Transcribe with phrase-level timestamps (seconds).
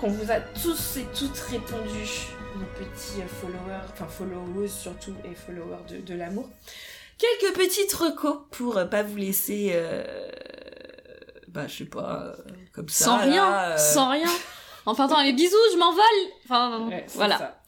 [0.00, 2.08] Qu'on vous a tous et toutes répondu,
[2.56, 6.48] nos petits euh, followers, enfin followers surtout et followers de, de l'amour,
[7.18, 10.30] quelques petites recos pour euh, pas vous laisser, euh,
[11.48, 12.36] bah je sais pas, euh,
[12.72, 13.04] comme ça.
[13.04, 14.30] sans rien, là, euh, sans rien.
[14.86, 16.02] Enfin, attends, les bisous, je m'envole.
[16.44, 17.36] Enfin, ouais, voilà.
[17.36, 17.59] ça.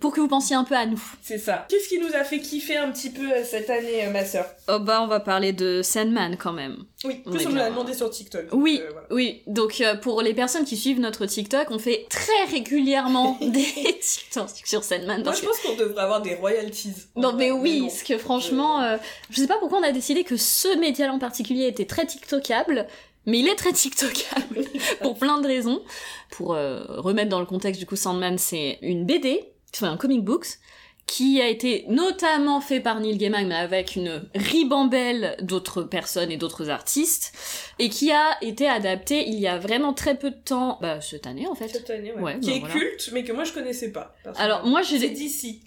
[0.00, 1.00] Pour que vous pensiez un peu à nous.
[1.22, 1.64] C'est ça.
[1.68, 4.44] Qu'est-ce qui nous a fait kiffer un petit peu euh, cette année, euh, ma sœur?
[4.68, 6.78] Oh bah, on va parler de Sandman quand même.
[7.04, 8.50] Oui, plus on nous l'a demandé sur TikTok.
[8.50, 9.06] donc, Oui, euh, voilà.
[9.12, 9.42] oui.
[9.46, 13.62] Donc euh, pour les personnes qui suivent notre TikTok, on fait très régulièrement des
[14.00, 15.22] TikToks sur Sandman.
[15.22, 16.92] Moi, je que- pense qu'on devrait avoir des royalties.
[17.14, 18.96] Non mais oui, parce que franchement, euh,
[19.30, 22.88] je sais pas pourquoi on a décidé que ce média en particulier était très TikTokable,
[23.26, 24.64] mais il est très TikTokable
[25.00, 25.80] pour plein de raisons.
[26.32, 29.44] Pour remettre dans le contexte du coup, Sandman c'est une BD,
[29.76, 30.46] enfin un comic books,
[31.06, 36.36] qui a été notamment fait par Neil Gaiman, mais avec une ribambelle d'autres personnes et
[36.36, 37.32] d'autres artistes,
[37.78, 41.28] et qui a été adapté il y a vraiment très peu de temps, bah cette
[41.28, 41.68] année en fait.
[41.68, 42.20] Cette année, ouais.
[42.22, 42.74] Ouais, qui bah, est voilà.
[42.74, 44.16] culte, mais que moi je connaissais pas.
[44.36, 45.62] Alors moi j'ai c'est d'ici.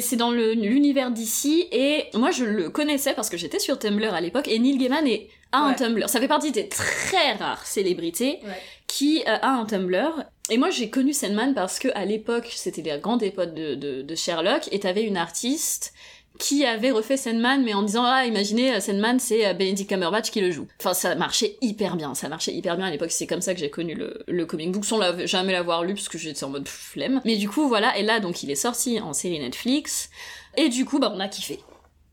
[0.00, 4.14] c'est dans le- l'univers d'ici et moi je le connaissais parce que j'étais sur Tumblr
[4.14, 5.74] à l'époque et Neil Gaiman est a un.
[5.74, 6.08] Tumblr.
[6.08, 8.50] Ça fait partie des très rares célébrités Ouais.
[8.86, 10.24] Qui euh, a un Tumblr.
[10.50, 14.02] Et moi j'ai connu Sandman parce que à l'époque c'était des grandes époques de, de,
[14.02, 15.94] de Sherlock et t'avais une artiste
[16.38, 20.30] qui avait refait Sandman mais en disant ah imaginez euh, Sandman c'est euh, Benedict Cumberbatch
[20.30, 20.66] qui le joue.
[20.80, 23.60] Enfin ça marchait hyper bien, ça marchait hyper bien à l'époque, c'est comme ça que
[23.60, 26.50] j'ai connu le, le comic book sans la- jamais l'avoir lu parce que j'étais en
[26.50, 27.22] mode flemme.
[27.24, 30.10] Mais du coup voilà, et là donc il est sorti en série Netflix
[30.58, 31.60] et du coup bah on a kiffé.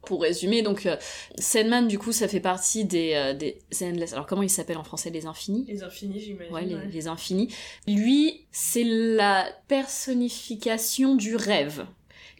[0.05, 0.97] Pour résumer, donc euh,
[1.37, 4.13] Sandman du coup ça fait partie des, euh, des Endless.
[4.13, 5.63] Alors comment il s'appelle en français Les Infinis?
[5.67, 6.53] Les infinis, j'imagine.
[6.53, 6.87] Ouais, les, ouais.
[6.91, 7.53] les infinis.
[7.87, 11.85] Lui, c'est la personnification du rêve.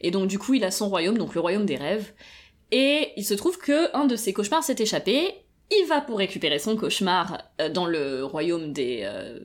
[0.00, 2.12] Et donc, du coup, il a son royaume, donc le royaume des rêves.
[2.72, 5.32] Et il se trouve que un de ses cauchemars s'est échappé.
[5.70, 9.02] Il va pour récupérer son cauchemar euh, dans le royaume des...
[9.04, 9.38] euh,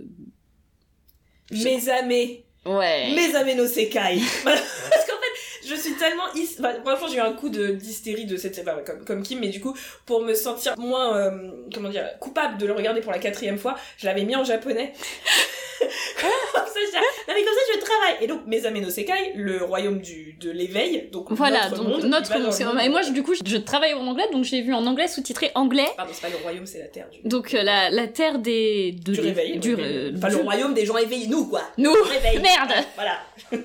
[1.52, 2.44] Mes amis.
[2.68, 3.12] Ouais.
[3.16, 4.20] Mes.
[4.44, 4.60] Voilà.
[4.92, 6.24] Parce qu'en fait, je suis tellement.
[6.36, 8.60] hys- Enfin, franchement, j'ai eu un coup de- d'hystérie de cette.
[8.60, 11.16] enfin, comme, comme Kim, mais du coup, pour me sentir moins.
[11.18, 14.44] euh, comment dire Coupable de le regarder pour la quatrième fois, je l'avais mis en
[14.44, 14.94] japonais.
[16.54, 18.16] comme ça, je disais, non, mais comme ça, je travaille.
[18.22, 21.10] Et donc, mes amis no sekai, le royaume du, de l'éveil.
[21.12, 22.82] Donc, Voilà, notre donc monde, notre le monde.
[22.84, 25.08] Et moi, je- du coup, je, je travaille en anglais, donc j'ai vu en anglais
[25.08, 25.88] sous-titré anglais.
[25.96, 27.28] Pardon, c'est pas le royaume, c'est la terre du.
[27.28, 28.94] Donc euh, la, la terre des...
[29.04, 29.58] De, du réveil.
[29.60, 31.62] Du, euh, enfin, du- le royaume des gens éveillés, nous, quoi.
[31.78, 32.40] Nous Réveil.
[32.40, 33.20] Merde Voilà.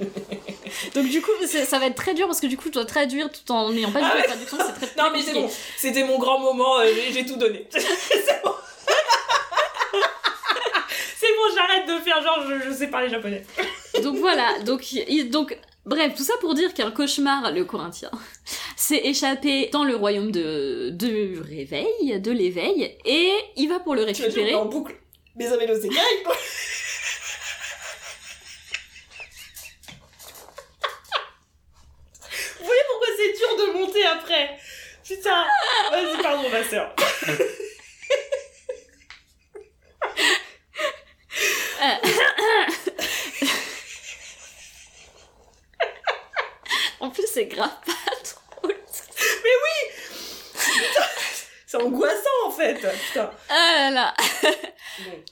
[0.94, 3.30] Donc du coup, ça va être très dur parce que du coup, je dois traduire
[3.30, 4.22] tout en n'ayant pas Ah tout ouais.
[4.24, 5.48] traduction, c'est très, Non, mais c'est bon.
[5.76, 7.66] C'était mon grand moment, euh, j'ai- j'ai tout donné.
[7.70, 8.52] c'est bon.
[11.18, 13.42] c'est bon, j'arrête de faire genre je, je sais parler japonais.
[14.02, 18.10] Donc voilà, donc, il- donc bref, tout ça pour dire qu'un cauchemar, le corinthien,
[18.76, 24.06] s'est échappé dans le royaume de, de réveil, de l'éveil, et il va pour le
[24.12, 24.54] Tu récupérer.
[24.54, 24.94] en boucle.
[25.36, 25.96] Mes amis no sekai.
[32.58, 34.58] Vous voyez pourquoi c'est dur de monter après
[35.06, 35.44] Putain
[35.90, 36.94] Vas-y, pardon, ma soeur.
[47.00, 47.92] En plus, c'est grave pas
[48.22, 48.40] trop.
[51.66, 52.74] C'est angoissant en fait.
[52.74, 53.30] Putain.
[53.48, 54.14] Ah là là.
[55.04, 55.24] Bon.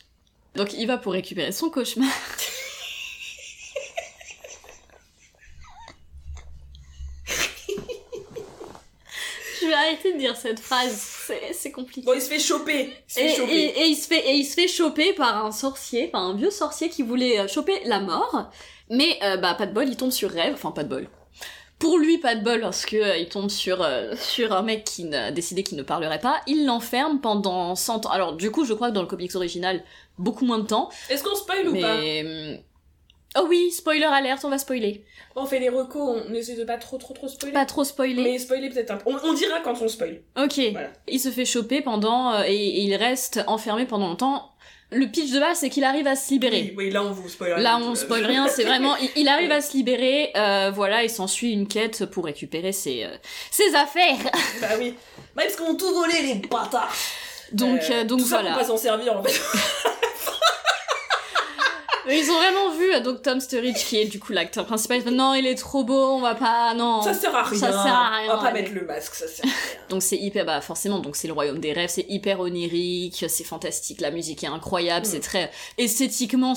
[0.56, 2.08] Donc il va pour récupérer son cauchemar.
[9.61, 11.19] Je vais arrêter de dire cette phrase,
[11.53, 12.06] c'est compliqué.
[12.06, 12.93] Bon, il se fait choper.
[13.09, 13.53] Il se Et, fait choper.
[13.53, 16.35] et- et il se fait, et il se fait choper par un sorcier, par un
[16.35, 18.50] vieux sorcier qui voulait euh, choper la mort.
[18.91, 21.09] Mais euh, bah pas de bol, il tombe sur rêve, enfin pas de bol.
[21.79, 24.85] Pour lui, pas de bol parce que euh, il tombe sur euh, sur un mec
[24.85, 26.41] qui a décidé qu'il ne parlerait pas.
[26.47, 28.11] Il l'enferme pendant 100 ans.
[28.11, 29.82] Alors du coup, je crois que dans le comics original,
[30.19, 30.91] beaucoup moins de temps.
[31.09, 31.97] Est-ce qu'on spoil ou pas?
[33.37, 35.05] Oh oui, spoiler alerte, on va spoiler.
[35.37, 37.53] On fait les recos, on essaie de pas trop trop trop spoiler.
[37.53, 38.23] Pas trop spoiler.
[38.23, 39.11] Mais spoiler peut-être un peu.
[39.11, 40.21] On, on dira quand on spoil.
[40.37, 40.59] Ok.
[40.73, 40.91] Voilà.
[41.09, 44.50] Il se fait choper pendant euh, et, et il reste enfermé pendant longtemps.
[44.93, 46.75] Le pitch de base, c'est qu'il arrive à se libérer.
[46.77, 49.29] Oui, oui, là on vous spoil rien Là, on spoil rien, c'est vraiment, il, il
[49.29, 53.17] arrive à se libérer, euh, voilà, et s'ensuit une quête pour récupérer ses, euh,
[53.53, 54.19] ses affaires.
[54.61, 54.97] Bah oui.
[55.37, 56.93] Bah parce qu'on tout volé les bâtards.
[57.53, 58.50] Donc, euh, donc tout ça voilà.
[58.50, 59.41] pour pas s'en servir en fait.
[62.08, 65.35] Ils ont vraiment vu, euh, donc Tom Sturridge, qui est du coup l'acteur principal, non,
[65.35, 67.02] il est trop beau, on va pas, non.
[67.02, 67.58] Ça sert à rien.
[67.58, 69.56] Ça sert à rien, On va pas mettre le masque, ça sert à rien.
[69.91, 73.44] Donc c'est hyper, bah forcément, donc c'est le royaume des rêves, c'est hyper onirique, c'est
[73.44, 75.11] fantastique, la musique est incroyable, Mm.
[75.11, 76.55] c'est très esthétiquement,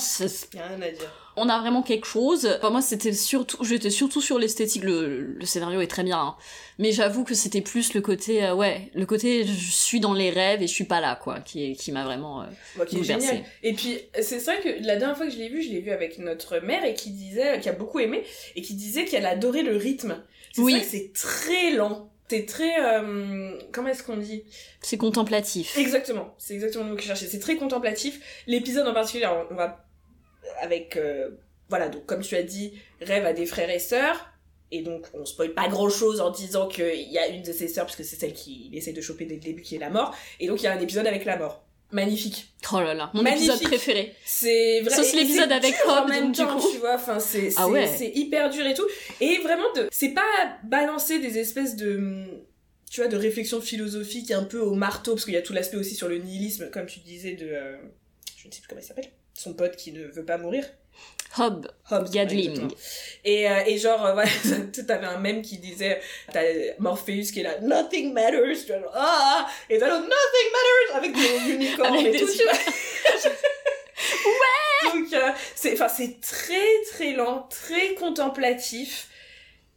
[0.52, 1.10] rien à dire.
[1.36, 2.48] On a vraiment quelque chose.
[2.58, 4.84] Enfin, moi, c'était surtout, j'étais surtout sur l'esthétique.
[4.84, 6.36] Le, le scénario est très bien, hein.
[6.78, 10.30] mais j'avoue que c'était plus le côté, euh, ouais, le côté je suis dans les
[10.30, 12.46] rêves et je suis pas là, quoi, qui, qui m'a vraiment euh,
[12.76, 13.26] Bah, qui est bouleversée.
[13.26, 13.44] génial.
[13.62, 15.90] Et puis, c'est vrai que la dernière fois que je l'ai vu, je l'ai vu
[15.90, 18.22] avec notre mère et qui disait, qui a beaucoup aimé,
[18.56, 20.22] et qui disait qu'elle adorait le rythme.
[20.52, 20.82] C'est Oui.
[20.88, 22.10] c'est très lent.
[22.30, 24.44] C'est très, euh, comment est-ce qu'on dit?
[24.80, 25.76] C'est contemplatif.
[25.76, 26.34] Exactement.
[26.38, 27.26] C'est exactement le mot que je cherchais.
[27.26, 28.18] C'est très contemplatif.
[28.46, 29.84] L'épisode en particulier, on va,
[30.60, 31.30] avec, euh,
[31.68, 34.30] voilà, donc, comme tu as dit, rêve à des frères et sœurs.
[34.70, 37.68] Et donc, on spoil pas grand chose en disant qu'il y a une de ses
[37.68, 39.90] sœurs, parce que c'est celle qu'il essaie de choper dès le début, qui est la
[39.90, 40.14] mort.
[40.40, 41.64] Et donc, il y a un épisode avec la mort.
[41.92, 42.52] Magnifique.
[42.72, 43.50] Oh là là, mon Magnifique.
[43.50, 44.14] épisode préféré.
[44.24, 44.96] C'est vrai.
[44.96, 46.68] Sauf et l'épisode c'est avec en Hobbes, même donc, du temps, coup.
[46.72, 46.94] tu vois.
[46.96, 47.86] Enfin, c'est c'est Ah ouais.
[47.86, 48.86] c'est hyper dur et tout.
[49.20, 50.22] Et vraiment, de, c'est pas
[50.64, 52.24] balancer des espèces de,
[52.90, 55.76] tu vois, de réflexions philosophiques un peu au marteau, parce qu'il y a tout l'aspect
[55.76, 57.76] aussi sur le nihilisme, comme tu disais de, euh,
[58.36, 60.64] je ne sais plus comment il s'appelle, son pote qui ne veut pas mourir.
[61.36, 62.10] Hob, Hobbes.
[62.10, 62.68] Gadling.
[63.24, 64.30] Et, euh, et genre, euh, voilà,
[64.72, 66.00] tu t'avais un mème qui disait,
[66.32, 66.42] t'as
[66.78, 70.96] Morpheus qui est là, nothing matters, tu vois, genre, ah, et t'as l'autre, nothing matters,
[70.96, 73.32] avec des unicornes Avec et des tout, tu vois.
[74.94, 79.08] Donc, euh, c'est, enfin, c'est très, très lent, très contemplatif,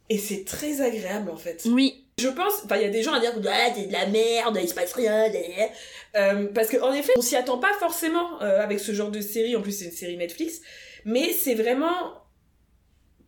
[0.08, 1.62] et c'est très agréable, en fait.
[1.66, 3.92] oui, Je pense, enfin, il y a des gens à dire que ah, c'est de
[3.92, 5.26] la merde, il se passe rien,
[6.16, 9.54] euh, parce qu'en effet, on s'y attend pas forcément euh, avec ce genre de série.
[9.56, 10.60] En plus, c'est une série Netflix,
[11.04, 12.24] mais c'est vraiment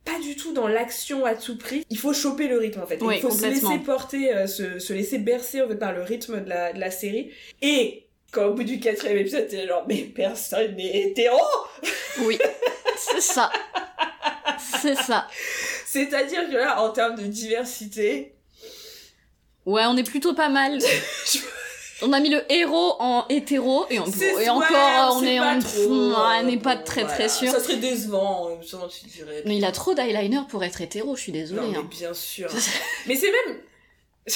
[0.05, 1.85] pas du tout dans l'action à tout prix.
[1.91, 2.99] Il faut choper le rythme en fait.
[3.03, 6.03] Oui, il faut se laisser porter, euh, se, se laisser bercer en fait par le
[6.03, 7.31] rythme de la, de la série.
[7.63, 11.41] Et quand au bout du quatrième épisode, t'es genre mais personne n'est hétéro.
[12.23, 12.39] oui,
[12.97, 13.53] c'est ça.
[14.81, 15.27] C'est ça.
[15.87, 18.35] C'est-à-dire que là, en termes de diversité,
[19.67, 20.79] Ouais, on est plutôt pas mal.
[22.03, 25.59] On a mis le héros en hétéro et, on, ouais, encore on est pas on,
[25.61, 27.15] trop, on n'est pas très voilà.
[27.15, 27.51] très sûr.
[27.51, 29.43] Ça serait décevant, euh, dirais.
[29.45, 31.61] Mais il a trop d'eyeliner pour être hétéro, je suis désolée.
[31.61, 31.89] Non, mais hein.
[31.91, 32.49] bien sûr.
[33.07, 33.59] mais c'est même.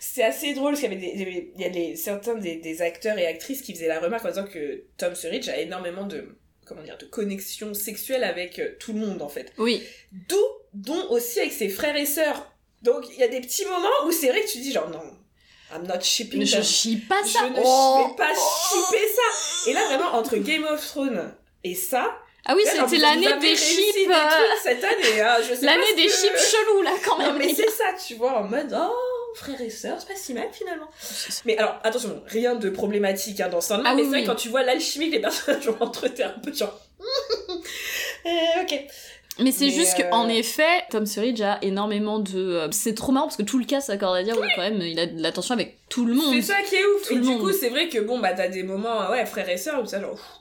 [0.00, 2.56] C'est assez drôle parce qu'il y avait des, des- il y a des, certains des,
[2.56, 6.06] des acteurs et actrices qui faisaient la remarque en disant que Tom Sturridge a énormément
[6.06, 9.52] de comment dire de connexions sexuelles avec euh, tout le monde en fait.
[9.58, 9.82] Oui,
[10.28, 10.36] D'où
[10.74, 12.52] dont aussi avec ses frères et sœurs.
[12.82, 15.02] Donc il y a des petits moments où c'est vrai que tu dis genre non,
[15.72, 17.48] I'm not shipping je chie pas Je ça.
[17.48, 18.06] ne Oh.
[18.08, 19.70] vais pas shipper ça.
[19.70, 21.34] Et là vraiment entre Game of Thrones
[21.64, 22.16] et ça,
[22.46, 24.08] Ah oui, c'était l'année des chips.
[24.08, 24.14] euh,
[24.62, 25.20] cette année.
[25.20, 27.38] hein, je sais L'année ce des que- chips chelous là quand non même.
[27.38, 28.94] mais c'est ça, tu vois, en mode oh
[29.34, 30.88] frère et sœur, c'est pas si mal finalement.
[31.44, 34.26] Mais alors attention, rien de problématique hein, dans Sandman, Ah mais oui, c'est vrai oui.
[34.26, 36.80] quand tu vois l'alchimie que les personnages ont entre eux, t'es un peu genre.
[38.24, 38.84] Eh, ok.
[39.40, 42.38] Mais c'est juste euh, qu'en effet, Tom Sturridge a énormément de.
[42.38, 44.80] euh, C'est trop marrant parce que tout le cas s'accorde à dire oui, quand même,
[44.80, 46.34] il a de l'attention avec tout le monde.
[46.34, 47.06] C'est ça qui est ouf.
[47.06, 47.40] Tout et le du monde.
[47.40, 49.86] coup, c'est vrai que bon bah t'as des moments euh, ouais frère et sœur ou
[49.86, 50.14] ça genre.
[50.14, 50.40] ouf.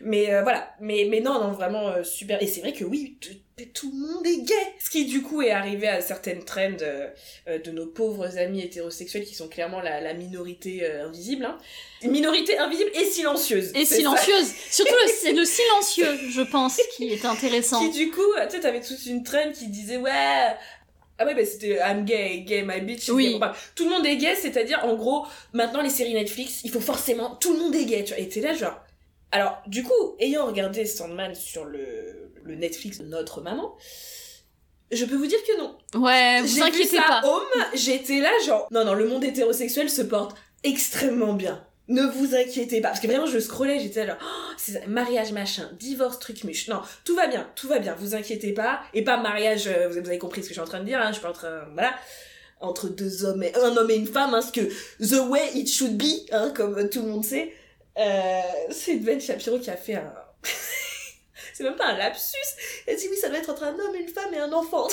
[0.00, 2.42] Mais euh, voilà, mais mais non non vraiment euh, super.
[2.42, 3.18] Et c'est vrai que oui,
[3.56, 4.54] tout, tout le monde est gay.
[4.82, 7.08] Ce qui du coup est arrivé à certaines trends euh,
[7.48, 11.44] euh, de nos pauvres amis hétérosexuels qui sont clairement la, la minorité euh, invisible.
[11.46, 11.58] Hein.
[12.02, 13.72] Une minorité invisible et silencieuse.
[13.74, 14.52] Et silencieuse.
[14.70, 17.80] Surtout, le- c'est le silencieux, je pense, qui est intéressant.
[17.80, 20.54] Qui du coup, tu sais, t'avais toute une trend qui disait ouais.
[21.18, 23.08] Ah ouais, bah c'était I'm gay, gay, my bitch.
[23.08, 23.38] Oui.
[23.38, 23.46] gay.
[23.74, 27.36] Tout le monde est gay, c'est-à-dire en gros, maintenant les séries Netflix, il faut forcément.
[27.36, 28.22] Tout le monde est gay, tu vois.
[28.22, 28.78] Et t'es là, genre.
[29.32, 33.76] Alors, du coup, ayant regardé Sandman sur le, le Netflix de notre maman,
[34.92, 35.76] je peux vous dire que non.
[36.00, 37.22] Ouais, vous inquiétez pas.
[37.24, 38.68] home, j'étais là, genre.
[38.70, 41.64] Non, non, le monde hétérosexuel se porte extrêmement bien.
[41.88, 42.88] Ne vous inquiétez pas.
[42.88, 46.68] Parce que vraiment, je scrollais, j'étais là, oh, c'est mariage machin, divorce truc muche.
[46.68, 48.80] Non, tout va bien, tout va bien, vous inquiétez pas.
[48.94, 51.00] Et pas mariage, euh, vous avez compris ce que je suis en train de dire,
[51.00, 51.94] hein, je suis pas en train, voilà.
[52.60, 54.68] Entre deux hommes et un homme et une femme, hein, ce que
[55.04, 57.52] the way it should be, hein, comme tout le monde sait.
[57.98, 60.12] Euh, c'est Ben Shapiro qui a fait un.
[61.54, 62.36] c'est même pas un lapsus.
[62.86, 64.86] Elle dit oui, ça doit être entre un homme, une femme et un enfant.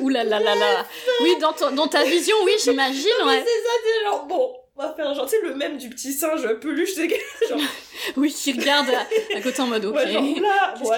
[0.00, 0.86] Ouh là là là là.
[1.22, 3.44] Oui, dans, ton- dans ta vision, oui, j'imagine, ouais.
[3.44, 6.12] c'est ça, c'est genre, bon, on va faire genre, tu sais, le même du petit
[6.12, 7.08] singe peluche, c'est
[7.48, 7.58] genre,
[8.16, 9.06] Oui, qui regarde à,
[9.36, 9.94] à côté en mode ok.
[9.94, 10.90] ouais, genre, là, bon,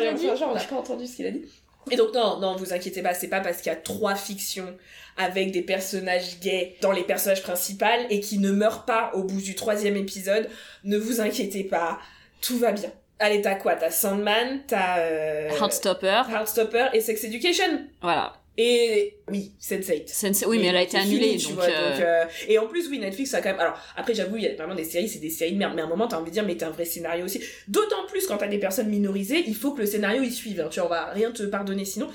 [0.51, 1.45] on n'a pas entendu ce qu'il a dit.
[1.91, 4.75] Et donc, non, non, vous inquiétez pas, c'est pas parce qu'il y a trois fictions
[5.17, 9.41] avec des personnages gays dans les personnages principaux et qui ne meurent pas au bout
[9.41, 10.49] du troisième épisode.
[10.85, 11.99] Ne vous inquiétez pas,
[12.41, 12.91] tout va bien.
[13.21, 13.77] Allez, t'as quoi?
[13.77, 17.87] T'as Sandman, t'as euh, Heartstopper, Heartstopper et Sex Education.
[18.03, 18.35] voilà.
[18.57, 20.07] Et oui, Sense8.
[20.07, 21.55] Sense- Oui, mais elle a été annulée, fini, tu donc.
[21.57, 23.59] vois, euh, donc, euh, Et en plus, oui, Netflix a quand même.
[23.59, 25.73] Alors, après, j'avoue, il y a vraiment des séries, c'est des séries de merde.
[25.75, 27.41] Mais à un moment, t'as envie de dire, mais t'as un vrai scénario aussi.
[27.67, 30.61] D'autant plus quand t'as des personnes minorisées, il faut que le scénario y suive.
[30.61, 30.69] hein.
[30.71, 32.09] Tu vois, on va rien te pardonner sinon.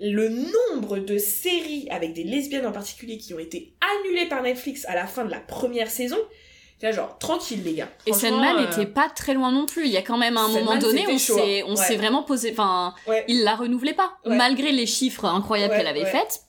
[0.00, 3.72] Le nombre de séries avec des lesbiennes en particulier qui ont été
[4.04, 6.18] annulées par Netflix à la fin de la première saison,
[6.80, 7.88] Là, genre, tranquille, les gars.
[8.06, 9.86] Et Sandman euh, était pas très loin non plus.
[9.86, 11.64] Il y a quand même un Sandman, moment donné, c'était on s'est, hein.
[11.66, 11.76] on Ouais.
[11.76, 13.24] s'est vraiment posé, enfin, Ouais.
[13.26, 14.12] il la renouvelait pas.
[14.24, 14.36] Ouais.
[14.36, 16.10] Malgré les chiffres incroyables Ouais, qu'elle avait ouais.
[16.12, 16.42] faites,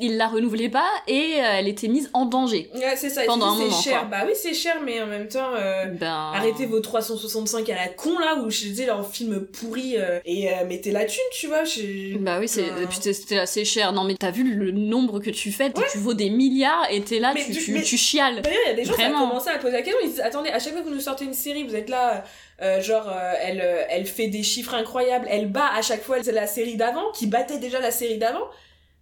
[0.00, 2.70] il la renouvelait pas et euh, elle était mise en danger.
[2.74, 3.22] Ouais, c'est ça.
[3.24, 3.98] Pendant dis, un moment, C'est cher.
[4.00, 4.08] quoi.
[4.08, 6.32] Bah oui, c'est cher, mais en même temps, euh, Ben.
[6.34, 10.50] arrêtez vos 365 à la con, là, où je disais leur film pourri, euh, et
[10.52, 11.62] euh, mettez la thune, tu vois.
[11.64, 12.64] je- Bah oui, c'est,
[13.12, 13.92] c'était- assez cher.
[13.92, 17.18] Non mais t'as vu le nombre que tu fais, tu vaux des milliards et t'es
[17.20, 18.42] là, Mais tu, tu, mais- tu chiales.
[18.42, 19.98] D'ailleurs, il y a des gens qui ont commencé à poser la question.
[20.02, 22.24] Ils disent Attendez, à chaque fois que vous nous sortez une série, vous êtes là,
[22.60, 26.18] euh, genre, euh, elle, euh, elle fait des chiffres incroyables, elle bat à chaque fois
[26.20, 28.46] la série d'avant, qui battait déjà la série d'avant.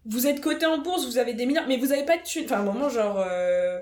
[0.06, 2.44] Vous êtes coté en bourse, vous avez des milliards, mais vous avez pas de thunes.
[2.46, 3.18] Enfin, à un moment, genre.
[3.18, 3.78] euh,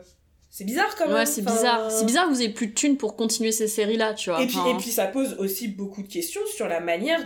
[0.50, 1.14] C'est bizarre quand même.
[1.14, 1.90] Ouais, c'est Enfin, bizarre.
[1.90, 4.42] C'est bizarre que vous ayez plus de thunes pour continuer ces séries-là, tu vois.
[4.42, 7.20] Et puis, Enfin, et puis ça pose aussi beaucoup de questions sur la manière,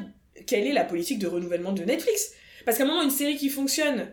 [0.47, 2.33] quelle est la politique de renouvellement de Netflix
[2.67, 4.13] Parce qu'à un moment, une série qui fonctionne,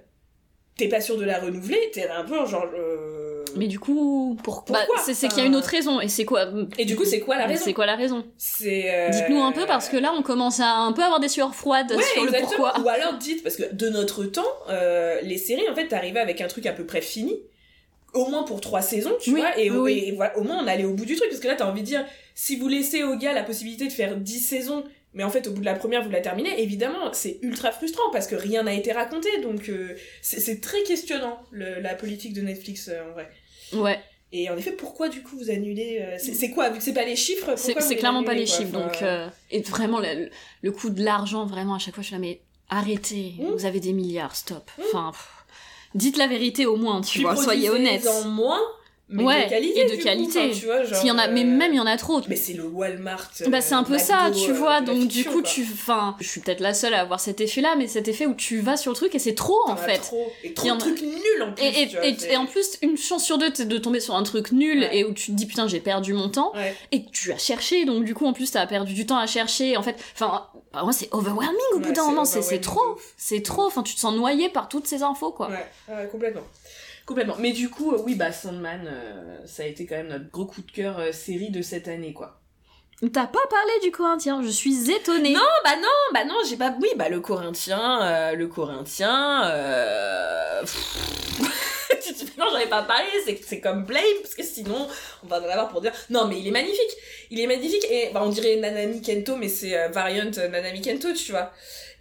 [0.77, 2.65] t'es pas sûr de la renouveler, t'es un peu genre...
[2.73, 3.18] euh,
[3.55, 4.63] Mais du coup, pour...
[4.63, 5.99] Pourquoi bah, c'est, qu'il y a une autre raison.
[6.01, 8.23] Et c'est quoi Et du coup, c'est quoi la raison C'est quoi la raison
[8.65, 11.55] euh, Dites-nous un peu parce que là, on commence à un peu avoir des sueurs
[11.55, 12.79] froides Ouais, sur le pourquoi.
[12.79, 16.41] Ou alors dites, parce que de notre temps, euh, les séries, en fait, t'arrivais avec
[16.41, 17.39] un truc à peu près fini,
[18.13, 20.03] au moins pour trois saisons, tu Oui, vois, et, au- oui.
[20.07, 21.81] et voilà, au moins on allait au bout du truc, parce que là, t'as envie
[21.81, 25.29] de dire, si vous laissez au gars la possibilité de faire 10 saisons, mais en
[25.29, 28.35] fait, au bout de la première, vous la terminez, évidemment, c'est ultra frustrant, parce que
[28.35, 32.89] rien n'a été raconté, donc euh, c'est c'est très questionnant, le- la politique de Netflix,
[32.89, 33.29] euh, en vrai.
[33.73, 33.99] Ouais,
[34.31, 35.99] Et en effet, pourquoi, du coup, vous annulez...
[36.01, 38.71] euh, c'est quoi, vu que c'est pas les chiffres c'est, clairement pas les quoi chiffres.
[38.71, 40.29] Donc, euh, et vraiment, le,
[40.61, 43.45] le coût de l'argent, vraiment, à chaque fois, je suis là, mais arrêtez, Mm.
[43.53, 44.69] vous avez des milliards, stop.
[44.77, 44.81] Mm.
[44.87, 45.27] Enfin, pff,
[45.95, 48.03] dites la vérité au moins, tu puis vois, soyez honnêtes.
[48.03, 48.61] produisez-en moins,
[49.11, 50.39] mais Ouais, de qualité, et de coup, qualité.
[50.51, 52.21] enfin, tu vois, genre, y en a, mais euh, même il y en a trop.
[52.27, 53.29] Mais c'est le Walmart.
[53.47, 55.67] Bah c'est un peu ça, tu vois, donc du coup tu tu...
[55.73, 58.59] Enfin, je suis peut-être la seule à avoir cet effet-là, mais cet effet où tu
[58.59, 59.97] vas sur le truc et c'est trop en fait.
[59.99, 60.31] Trop.
[60.43, 61.63] Et trop en de a- trucs nuls en plus.
[61.65, 63.99] Et, et, tu vois, et, c'est- et en plus, une chance sur deux de tomber
[63.99, 64.97] sur un truc nul Ouais.
[64.99, 66.75] et où tu te dis putain j'ai perdu mon temps Ouais.
[66.91, 69.25] et que tu as cherché, donc du coup en plus t'as perdu du temps à
[69.27, 73.41] chercher, en fait, enfin, bah, moi c'est overwhelming au bout d'un moment, c'est trop, c'est
[73.41, 75.49] trop, enfin tu te sens noyé par toutes ces infos quoi.
[75.49, 76.43] Ouais, complètement.
[77.09, 77.37] Complètement.
[77.39, 80.45] Mais du coup, euh, oui, bah Sandman, euh, ça a été quand même notre gros
[80.45, 82.39] coup de cœur euh, série de cette année, quoi.
[83.01, 85.33] T'as pas parlé du Corinthien, je suis étonnée.
[85.33, 86.71] Non, bah non, bah non, j'ai pas.
[86.79, 89.43] Oui, bah le Corinthien, euh, le Corinthien.
[92.37, 94.87] Non, j'en ai pas parlé, c'est comme Blame, parce que sinon,
[95.23, 95.91] on va en avoir pour dire.
[96.09, 96.97] Non, mais il est magnifique.
[97.29, 101.31] Il est magnifique, et bah, on dirait Nanami Kento, mais c'est variant Nanami Kento, tu
[101.31, 101.51] vois.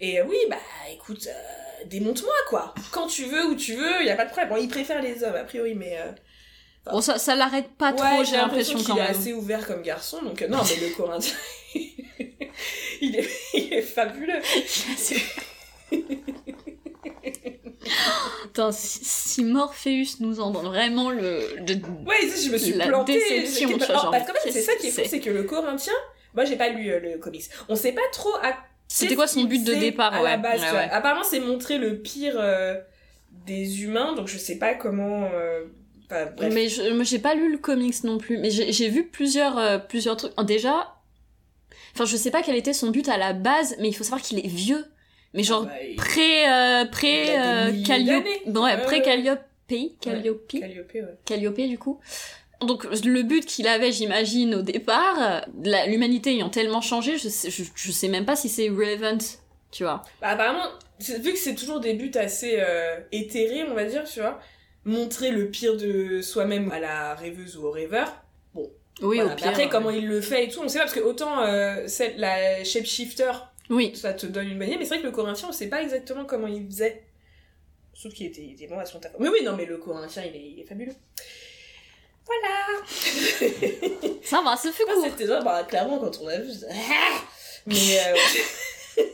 [0.01, 0.57] Et oui, bah
[0.93, 2.75] écoute, euh, démonte-moi, quoi.
[2.93, 4.49] Quand tu veux, où tu veux, y a pas de problème.
[4.51, 5.99] Bon, il préfère les hommes, a priori, mais.
[5.99, 6.13] euh,
[6.91, 10.23] Bon, ça, ça l'arrête pas trop, Ouais, j'ai l'impression qu'il est assez ouvert comme garçon,
[10.23, 11.35] donc euh, non, mais le Corinthien,
[11.75, 14.41] il est, il est fabuleux.
[18.43, 21.57] Putain, si, Morpheus nous en donne vraiment le.
[21.57, 23.15] le- Ouais, je me suis La plantée.
[23.15, 25.93] déception, tu vois, genre, parce c'est ça qui est fou, c'est- c'est que le Corinthien,
[26.35, 28.55] moi j'ai pas lu euh, le comics, on sait pas trop à.
[28.99, 30.31] C'était quoi son but de départ, à ouais.
[30.31, 30.89] la base, Ouais.
[30.91, 32.75] Apparemment, c'est montrer le pire euh,
[33.47, 35.31] des humains, donc je sais pas comment.
[35.35, 35.65] euh,
[36.09, 36.53] bref.
[36.53, 38.39] Mais je, j'ai pas lu le comics non plus.
[38.39, 40.33] Mais j'ai vu plusieurs, euh, plusieurs trucs.
[40.45, 40.95] Déjà,
[41.95, 44.23] enfin, je sais pas quel était son but à la base, mais il faut savoir
[44.23, 44.85] qu'il est vieux.
[45.35, 48.25] Mais genre, Ah bah, pré, euh, pré, euh, Calliope.
[48.25, 48.59] d'années.
[48.59, 49.03] Ouais, pré.
[49.03, 49.41] Calliope.
[50.01, 50.49] Calliope.
[50.49, 51.05] Calliope, ouais.
[51.27, 52.01] Calliope, du coup.
[52.61, 57.51] Donc, le but qu'il avait, j'imagine, au départ, euh, l'humanité ayant tellement changé, je sais,
[57.51, 59.19] je, je sais même pas si c'est relevant,
[59.71, 60.03] tu vois.
[60.21, 60.65] Bah, apparemment,
[61.01, 64.41] vu que c'est toujours des buts assez euh, éthérés, on va dire, tu vois,
[64.85, 68.13] montrer le pire de soi-même à la rêveuse ou au rêveur.
[68.55, 69.33] Oui, Voilà.
[69.33, 69.49] au pire.
[69.49, 71.87] Après, comment il le fait et tout, on sait pas, parce que autant euh,
[72.17, 73.31] la shapeshifter,
[73.71, 73.93] Oui.
[73.95, 76.25] ça te donne une manière, mais c'est vrai que le corinthien, on sait pas exactement
[76.25, 77.05] comment il faisait.
[77.95, 79.13] Sauf qu'il était, il était bon à son taf.
[79.21, 80.93] Mais oui, non, mais le corinthien, il est, il est fabuleux.
[82.29, 85.05] Voilà Ça va, ce fut Ah, court.
[85.05, 86.51] C'était ça, bah, clairement, quand on a vu,
[87.67, 87.99] Mais...
[87.99, 89.03] euh,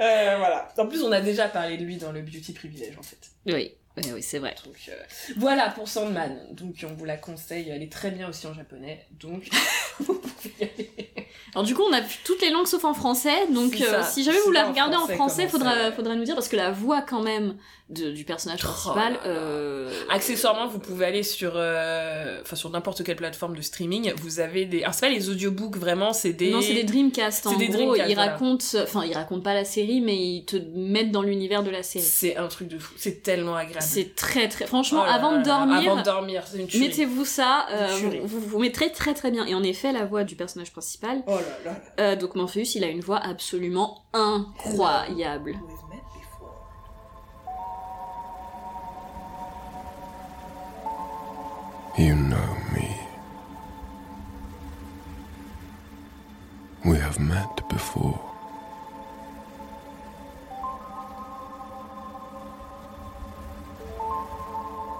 [0.00, 0.68] Euh, voilà.
[0.76, 3.16] En plus, on a déjà parlé de lui dans le Beauty Privilege, en fait.
[3.46, 4.54] Oui, oui, oui, c'est vrai.
[4.64, 4.96] Donc, euh,
[5.36, 6.48] voilà pour Sandman.
[6.50, 7.70] Donc, on vous la conseille.
[7.70, 9.06] Elle est très bien aussi en japonais.
[9.12, 9.48] Donc,
[10.00, 11.13] vous pouvez y aller.
[11.54, 14.38] Alors du coup, on a toutes les langues sauf en français, donc euh, si jamais
[14.44, 17.54] vous la regardez en français faudra, faudra nous dire, parce que la voix quand même
[17.90, 19.18] de- du personnage Oh principal...
[19.26, 24.12] euh, Accessoirement, vous pouvez aller sur, euh, sur n'importe quelle plateforme de streaming.
[24.20, 24.82] Vous avez des.
[24.82, 26.50] Alors, c'est pas les audiobooks vraiment, c'est des.
[26.50, 27.46] Non, c'est des Dreamcast.
[27.46, 28.32] En C'est des gros, Dreamcast, ils voilà.
[28.32, 31.82] racontent, enfin, ils racontent pas la série, mais ils te mettent dans l'univers de la
[31.82, 32.04] série.
[32.04, 32.94] C'est un truc de fou.
[32.96, 33.84] C'est tellement agréable.
[33.86, 34.66] C'est très très.
[34.66, 35.44] Franchement, Oh là avant de là là.
[35.66, 36.88] dormir, Avant de dormir, c'est une tuerie.
[36.88, 37.66] mettez-vous ça.
[37.70, 37.88] euh,
[38.24, 39.44] vous, vous vous mettrez très très bien.
[39.46, 42.88] Et en effet, la voix du personnage principal, Oh là euh, donc Morpheus, il a
[42.88, 45.58] une voix absolument incroyable.
[51.96, 52.88] You know me.
[56.84, 58.20] We have met before.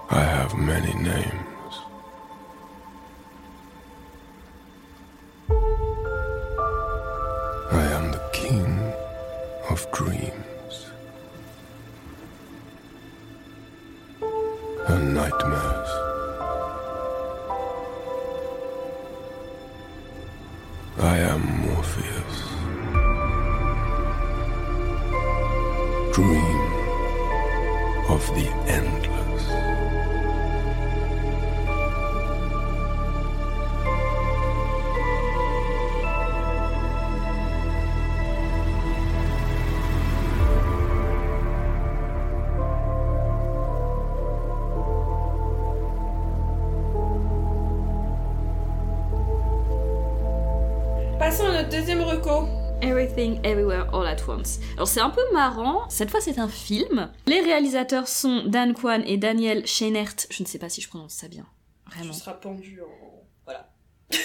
[0.09, 1.44] I have many names.
[9.95, 10.91] Dreams
[14.87, 15.91] and nightmares.
[20.99, 22.37] I am Morpheus.
[26.13, 26.44] Dream
[54.75, 57.09] Alors c'est un peu marrant, cette fois c'est un film.
[57.27, 60.15] Les réalisateurs sont Dan Kwan et Daniel Scheinert.
[60.29, 61.45] Je ne sais pas si je prononce ça bien.
[61.89, 62.13] Tu Vraiment.
[62.13, 63.23] seras pendu en...
[63.45, 63.69] Voilà.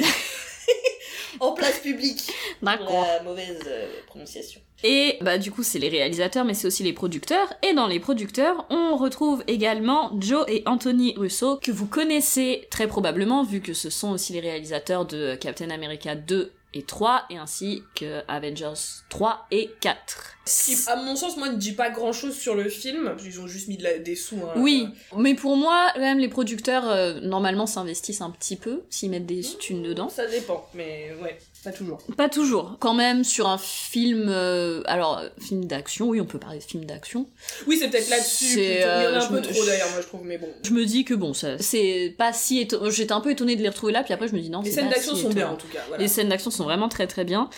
[1.40, 2.32] en place publique.
[2.62, 3.06] D'accord.
[3.06, 4.60] La mauvaise euh, prononciation.
[4.82, 7.52] Et bah du coup c'est les réalisateurs mais c'est aussi les producteurs.
[7.62, 12.88] Et dans les producteurs on retrouve également Joe et Anthony Russo que vous connaissez très
[12.88, 17.36] probablement vu que ce sont aussi les réalisateurs de Captain America 2 et 3 et
[17.36, 18.74] ainsi que Avengers
[19.08, 20.36] 3 et 4.
[20.46, 23.14] Ce qui, à mon sens, moi, ne dit pas grand chose sur le film.
[23.24, 24.36] Ils ont juste mis de la- des sous.
[24.36, 24.52] hein.
[24.56, 29.26] Oui, mais pour moi, même, les producteurs, euh, normalement, s'investissent un petit peu, s'ils mettent
[29.26, 30.08] des thunes dedans.
[30.08, 31.98] Ça dépend, mais ouais, pas toujours.
[32.16, 32.76] Pas toujours.
[32.80, 34.26] Quand même, sur un film...
[34.28, 37.26] euh, alors, euh, film d'action, oui, on peut parler de film d'action.
[37.66, 38.58] Oui, c'est peut-être là-dessus.
[38.58, 40.38] Il y en a euh, un je peu me- trop d'ailleurs, moi je trouve, mais
[40.38, 40.48] bon.
[40.62, 42.66] Je me dis que bon, ça, c'est pas si.
[42.90, 44.70] J'étais un peu étonnée de les retrouver là, puis après, je me dis non, Les
[44.70, 45.80] scènes d'action si sont bien en tout cas.
[45.88, 46.02] Voilà.
[46.02, 47.50] Les scènes d'action sont vraiment très très bien.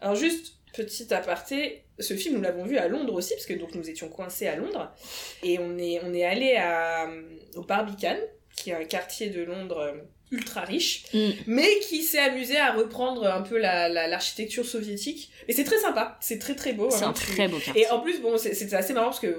[0.00, 3.74] Alors juste, petit aparté, ce film nous l'avons vu à Londres aussi, parce que donc
[3.74, 4.92] nous étions coincés à Londres,
[5.42, 7.06] et on est, on est allé à,
[7.54, 8.16] au Barbican,
[8.56, 9.92] qui est un quartier de Londres euh,
[10.34, 11.30] ultra riche, Mm.
[11.46, 15.30] mais qui s'est amusé à reprendre un peu la- la- l'architecture soviétique.
[15.48, 16.88] Et c'est très sympa, c'est très très beau.
[16.90, 17.82] C'est vraiment, un très beau quartier.
[17.82, 19.36] Et en plus, bon, c'est- assez marrant parce que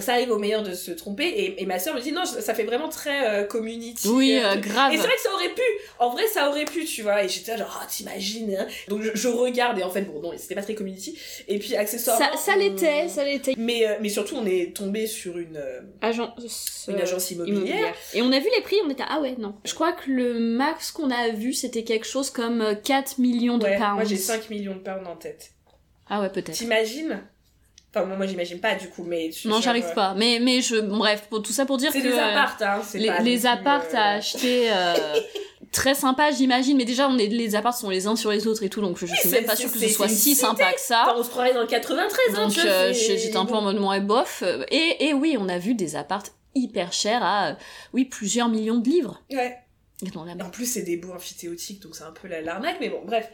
[0.00, 2.54] ça arrive au meilleur de se tromper, et, et ma soeur me dit non, ça
[2.54, 4.08] fait vraiment très euh, community.
[4.08, 4.92] Oui, euh, euh, grave.
[4.92, 5.62] Et c'est vrai que ça aurait pu,
[5.98, 8.66] en vrai ça aurait pu, tu vois, et j'étais genre, ah t'imagines, hein.
[8.88, 11.74] Donc je, je regarde, et en fait, bon, non, c'était pas très community, et puis
[11.76, 12.26] accessoirement...
[12.36, 13.54] Ça, l'était, ça l'était.
[13.58, 17.94] Mais, mais surtout, on est tombé sur une, euh, Agence, une agence immobilière.
[18.14, 19.54] Et on a vu les prix, on était ah ouais, non.
[19.64, 23.58] Je crois que le max qu'on a vu, c'était quelque chose comme euh, 4 millions
[23.58, 23.94] de Ouais, pounds.
[23.94, 25.50] moi j'ai 5 millions de pounds en tête.
[26.08, 26.52] Ah ouais, peut-être.
[26.52, 27.20] T'imagines
[27.94, 29.30] Enfin, moi, j'imagine pas du coup, mais...
[29.46, 30.14] Non, j'arrive euh, pas.
[30.14, 32.80] Mais, mais je, bref, pour, tout ça pour dire C'est que des euh, appartes, hein,
[32.84, 34.94] c'est les, pas les appartes à acheter euh,
[35.72, 36.76] très sympa, j'imagine.
[36.76, 38.98] Mais déjà, on est, les apparts sont les uns sur les autres et tout, donc
[38.98, 40.70] je, je suis c'est- même pas c'est- sûre que c'est- ce soit c'est si sympa
[40.72, 41.04] que ça.
[41.06, 43.62] Enfin, on se croirait dans le 93, hein, Donc euh, c'est- j'étais un peu en
[43.62, 44.42] mode moins bof.
[44.70, 47.56] Et, et oui, on a vu des appartes hyper chers à,
[47.94, 49.22] oui, plusieurs millions de livres.
[49.32, 49.56] Ouais.
[50.40, 53.28] En plus, c'est des beaux amphithéotiques, donc c'est un peu la- l'arnaque, mais bon, bref.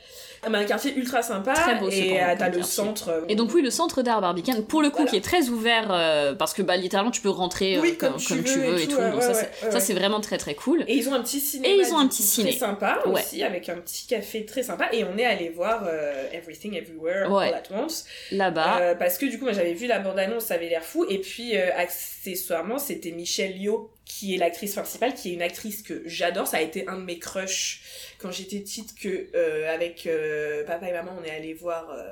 [0.49, 3.11] Mais un quartier ultra sympa, Très beau, et euh, t'as le centre.
[3.11, 5.11] euh, Et donc oui, le centre d'art Barbican, pour le coup, Voilà.
[5.11, 8.13] qui est très ouvert, euh, parce que bah littéralement tu peux rentrer euh, Oui, comme,
[8.13, 9.75] comme tu comme tu veux et et tout, ouais, donc ouais, ça, c'est- ouais, ça
[9.75, 9.81] ouais.
[9.81, 10.85] c'est vraiment très très cool.
[10.89, 11.75] Et ils ont un petit cinéma.
[11.75, 12.49] Et ils ont un petit ciné.
[12.51, 14.89] Très sympa aussi, avec un petit café très sympa.
[14.93, 17.49] Et on est allé voir euh, Everything Everywhere Ouais.
[17.49, 18.07] All at Once.
[18.33, 21.05] Là-bas, Euh, parce que du coup, moi j'avais vu la bande-annonce, ça avait l'air fou.
[21.11, 25.83] Et puis, euh, accessoirement, c'était Michelle Yeoh, qui est l'actrice principale, qui est une actrice
[25.83, 26.47] que j'adore.
[26.47, 27.83] Ça a été un de mes crushs
[28.19, 32.03] quand j'étais petite, que euh, avec euh, papa et maman, on est allé voir euh,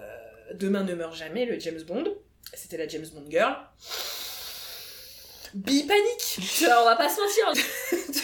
[0.55, 2.05] Demain ne meurt jamais, le James Bond.
[2.55, 3.57] C'était la James Bond Girl.
[5.55, 8.23] Bipanique On va pas se mentir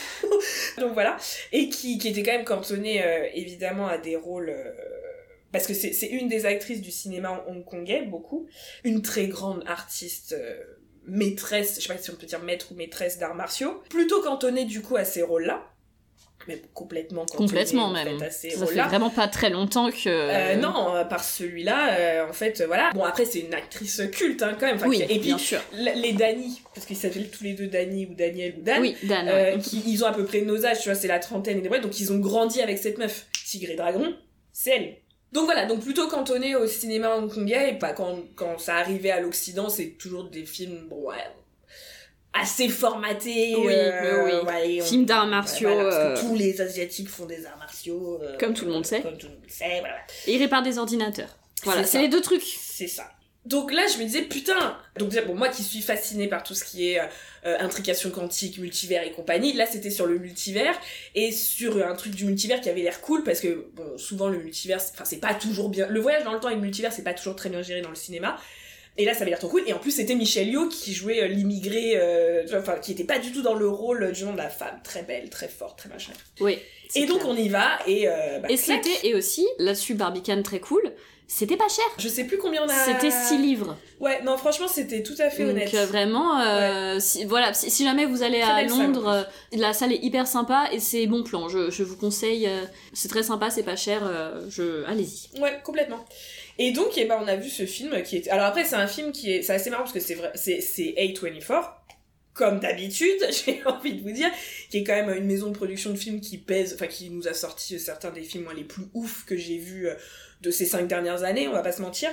[0.79, 1.17] Donc voilà.
[1.53, 4.51] Et qui, qui était quand même cantonnée euh, évidemment à des rôles...
[4.51, 4.73] euh,
[5.53, 8.47] parce que c'est c'est une des actrices du cinéma hongkongais, beaucoup.
[8.85, 10.37] Une très grande artiste...
[11.09, 14.21] euh, maîtresse, je sais pas si on peut dire maître ou maîtresse d'arts martiaux, plutôt
[14.23, 15.63] cantonnée du coup à ces rôles-là,
[16.47, 18.19] mais complètement complètement en même.
[18.19, 18.89] fait, à ces Ça fait rôles-là.
[18.89, 20.09] vraiment pas très longtemps que.
[20.09, 22.91] Euh, non, euh, par celui-là, euh, en fait, euh, voilà.
[22.95, 24.77] Bon, après, c'est une actrice culte, hein, quand même.
[24.77, 25.61] Enfin, oui, et puis, sûr.
[25.75, 29.29] les Dani, parce qu'ils s'appellent tous les deux Dani ou Daniel ou Dan, Oui, Dan.
[29.29, 29.59] euh, ouais.
[29.63, 31.81] qui, ils ont à peu près nos âges, tu vois, c'est la trentaine et des
[31.81, 33.27] donc ils ont grandi avec cette meuf.
[33.47, 34.15] Tigre et Dragon,
[34.53, 34.97] c'est elle.
[35.33, 39.21] Donc voilà, donc plutôt cantonné au cinéma hongkongais, et pas quand, quand ça arrivait à
[39.21, 41.17] l'Occident, c'est toujours des films, bon, ouais,
[42.33, 43.55] assez formatés.
[43.57, 47.09] Oui, euh, oui, ouais, on- Films d'arts martiaux, voilà, parce que euh, tous les Asiatiques
[47.09, 48.21] font des arts martiaux.
[48.23, 49.03] euh, Comme tout le monde sait.
[49.03, 49.97] Comme tout le monde sait, voilà.
[50.27, 51.37] Et il répare des ordinateurs.
[51.65, 52.43] Voilà, C'est les deux trucs.
[52.43, 53.11] C'est ça.
[53.49, 56.65] Donc là, je me disais, putain Donc bon, moi qui suis fascinée par tout ce
[56.65, 60.79] qui est euh, intrication quantique, multivers et compagnie, là c'était sur le multivers,
[61.15, 64.39] et sur un truc du multivers qui avait l'air cool, parce que, bon, souvent le
[64.39, 65.87] multivers, enfin c'est pas toujours bien...
[65.89, 67.91] Le voyage dans le temps et le multivers, c'est pas toujours très bien géré dans
[67.91, 68.39] le cinéma,
[68.99, 69.63] et là, ça avait l'air trop cool.
[69.67, 73.21] Et en plus, c'était Michel Yeoh qui jouait euh, l'immigré, euh, enfin, qui était pas
[73.21, 74.81] du tout dans le rôle du nom de la femme.
[74.83, 76.13] Très belle, très forte, très machin.
[76.41, 76.59] Oui.
[76.97, 80.59] Et donc, on y va, et euh, bah, Et c'était, et aussi, là-dessus, Barbicane très
[80.59, 80.83] cool,
[81.31, 81.85] c'était pas cher.
[81.99, 82.73] Je sais plus combien on a...
[82.73, 83.77] C'était 6 livres.
[84.01, 85.75] Ouais, non, franchement, c'était tout à fait Donc honnête.
[85.75, 89.93] euh, vraiment, euh, si, voilà, si, si jamais vous allez à Londres, euh, la salle
[89.93, 91.49] est hyper sympa et c'est bon plan.
[91.51, 92.65] Je, je vous conseille, euh,
[92.95, 94.01] c'est très sympa, c'est pas cher.
[94.49, 95.39] je, allez-y.
[95.39, 96.03] Ouais, complètement.
[96.59, 98.29] Et donc, eh ben, on a vu ce film qui est...
[98.31, 99.43] Alors après, c'est un film qui est...
[99.43, 100.33] C'est assez marrant parce que c'est vrai...
[100.35, 101.65] C'est c'est A24,
[102.33, 104.31] comme d'habitude, j'ai envie de vous dire,
[104.71, 106.73] qui est quand même une maison de production de films qui pèse...
[106.75, 109.89] Enfin, qui nous a sorti certains des films moi, les plus ouf que j'ai vus
[110.41, 112.11] de ces cinq dernières années, on va pas se mentir.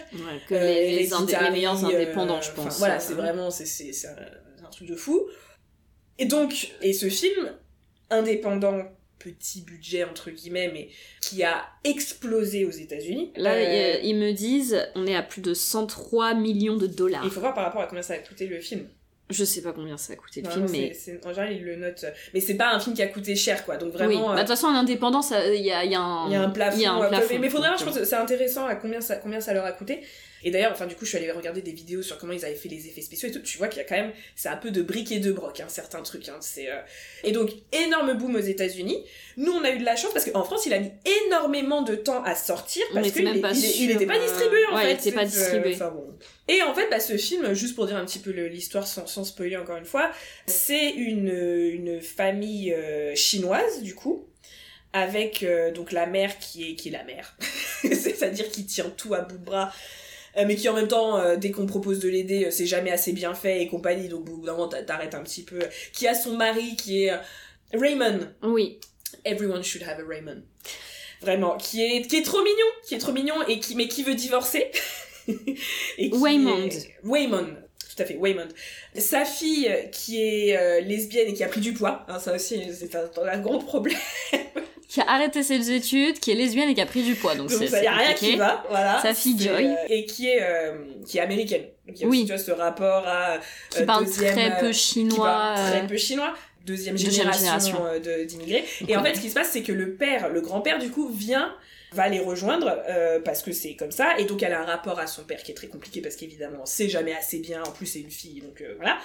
[0.49, 2.79] que Euh, les, les, indé- Hereditary, les meilleurs euh, indépendants, je enfin, pense.
[2.79, 3.51] voilà, euh, c'est vraiment...
[3.51, 5.27] C'est un, un truc de fou.
[6.17, 7.51] Et donc, et ce film,
[8.09, 8.83] indépendant,
[9.19, 10.89] petit budget, entre guillemets, mais
[11.21, 13.31] qui a explosé aux États-Unis.
[13.35, 17.21] Là, Euh, ils me disent, on est à plus de 103 millions de dollars.
[17.25, 18.87] Il faut voir par rapport à combien ça a coûté le film.
[19.31, 20.93] Je sais pas combien ça a coûté le Vraiment, film, mais.
[20.93, 22.05] c'est- c'est- en général, ils le notent.
[22.33, 23.77] Mais c'est pas un film qui a coûté cher, quoi.
[23.77, 25.95] Donc Oui, vraiment, bah, euh, de toute façon, en indépendant, ça- il y a, y
[25.95, 26.27] a un.
[26.27, 26.77] il y a un plafond.
[26.77, 28.75] il y a un euh, plafond, mais faudrait voir, je pense que c'est intéressant à
[28.75, 30.01] combien ça, combien ça leur a coûté.
[30.45, 32.55] Et d'ailleurs, enfin, du coup, je suis allée regarder des vidéos sur comment ils avaient
[32.55, 33.39] fait les effets spéciaux et tout.
[33.41, 35.59] Tu vois qu'il y a quand même, c'est un peu de briques et de broc,
[35.59, 36.29] hein, certains trucs.
[36.29, 36.79] Hein, c'est, euh,
[37.23, 39.03] Et donc, énorme boom aux États-Unis.
[39.37, 40.91] Nous, on a eu de la chance parce qu'en France, il a mis
[41.25, 44.83] énormément de temps à sortir parce qu'il est- pas il, pas euh, distribué en ouais,
[44.83, 44.91] fait.
[44.93, 45.73] il était pas euh, distribué.
[45.73, 46.15] enfin, bon.
[46.47, 49.23] Et en fait, bah, ce film, juste pour dire un petit peu l'histoire sans, sans
[49.23, 50.11] spoiler encore une fois,
[50.45, 54.27] c'est une, une famille euh, chinoise du coup
[54.93, 57.35] avec euh, donc la mère qui est qui est la mère,
[57.81, 59.73] c'est-à-dire qui tient tout à bout de bras,
[60.43, 63.13] mais qui en même temps, euh, dès qu'on propose de l'aider, euh, c'est jamais assez
[63.13, 65.59] bien fait et compagnie, donc au bout d'un moment t'a- t'arrêtes un petit peu.
[65.93, 67.17] Qui a son mari qui est euh,
[67.73, 68.79] Raymond, Oui.
[69.23, 70.41] everyone should have a Raymond,
[71.21, 74.03] vraiment, qui est qui est trop mignon, qui est trop mignon et qui mais qui
[74.03, 74.71] veut divorcer.
[75.97, 76.65] et qui Waymond.
[76.67, 77.55] est- Waymond.
[77.95, 78.49] Tout à fait, Waymond.
[78.95, 82.35] Sa fille, euh, qui est euh, lesbienne et qui a pris du poids, hein, ça
[82.35, 83.97] aussi, c'est un, un gros problème.
[84.87, 87.35] Qui a arrêté ses études, qui est lesbienne et qui a pris du poids.
[87.35, 88.99] Donc, Donc ça y a rien qui va, voilà.
[89.01, 89.65] Sa fille Joy.
[89.67, 90.73] euh, et qui est euh,
[91.07, 91.63] qui est américaine.
[91.87, 92.17] Donc il y a Oui.
[92.19, 93.39] aussi tu vois, ce rapport à
[93.71, 95.25] Qui euh, parle deuxième, très peu euh, qui chinois.
[95.25, 96.33] parle très euh, peu chinois.
[96.65, 98.25] Deuxième Deuxième génération, génération.
[98.27, 98.65] d'immigrés.
[98.87, 101.07] Et en fait, ce qui se passe, c'est que le père, le grand-père, du coup,
[101.09, 101.53] vient,
[101.91, 104.17] va les rejoindre, euh, parce que c'est comme ça.
[104.17, 106.65] Et donc, elle a un rapport à son père qui est très compliqué, parce qu'évidemment,
[106.65, 107.61] c'est jamais assez bien.
[107.61, 108.97] En plus, c'est une fille, donc euh, voilà.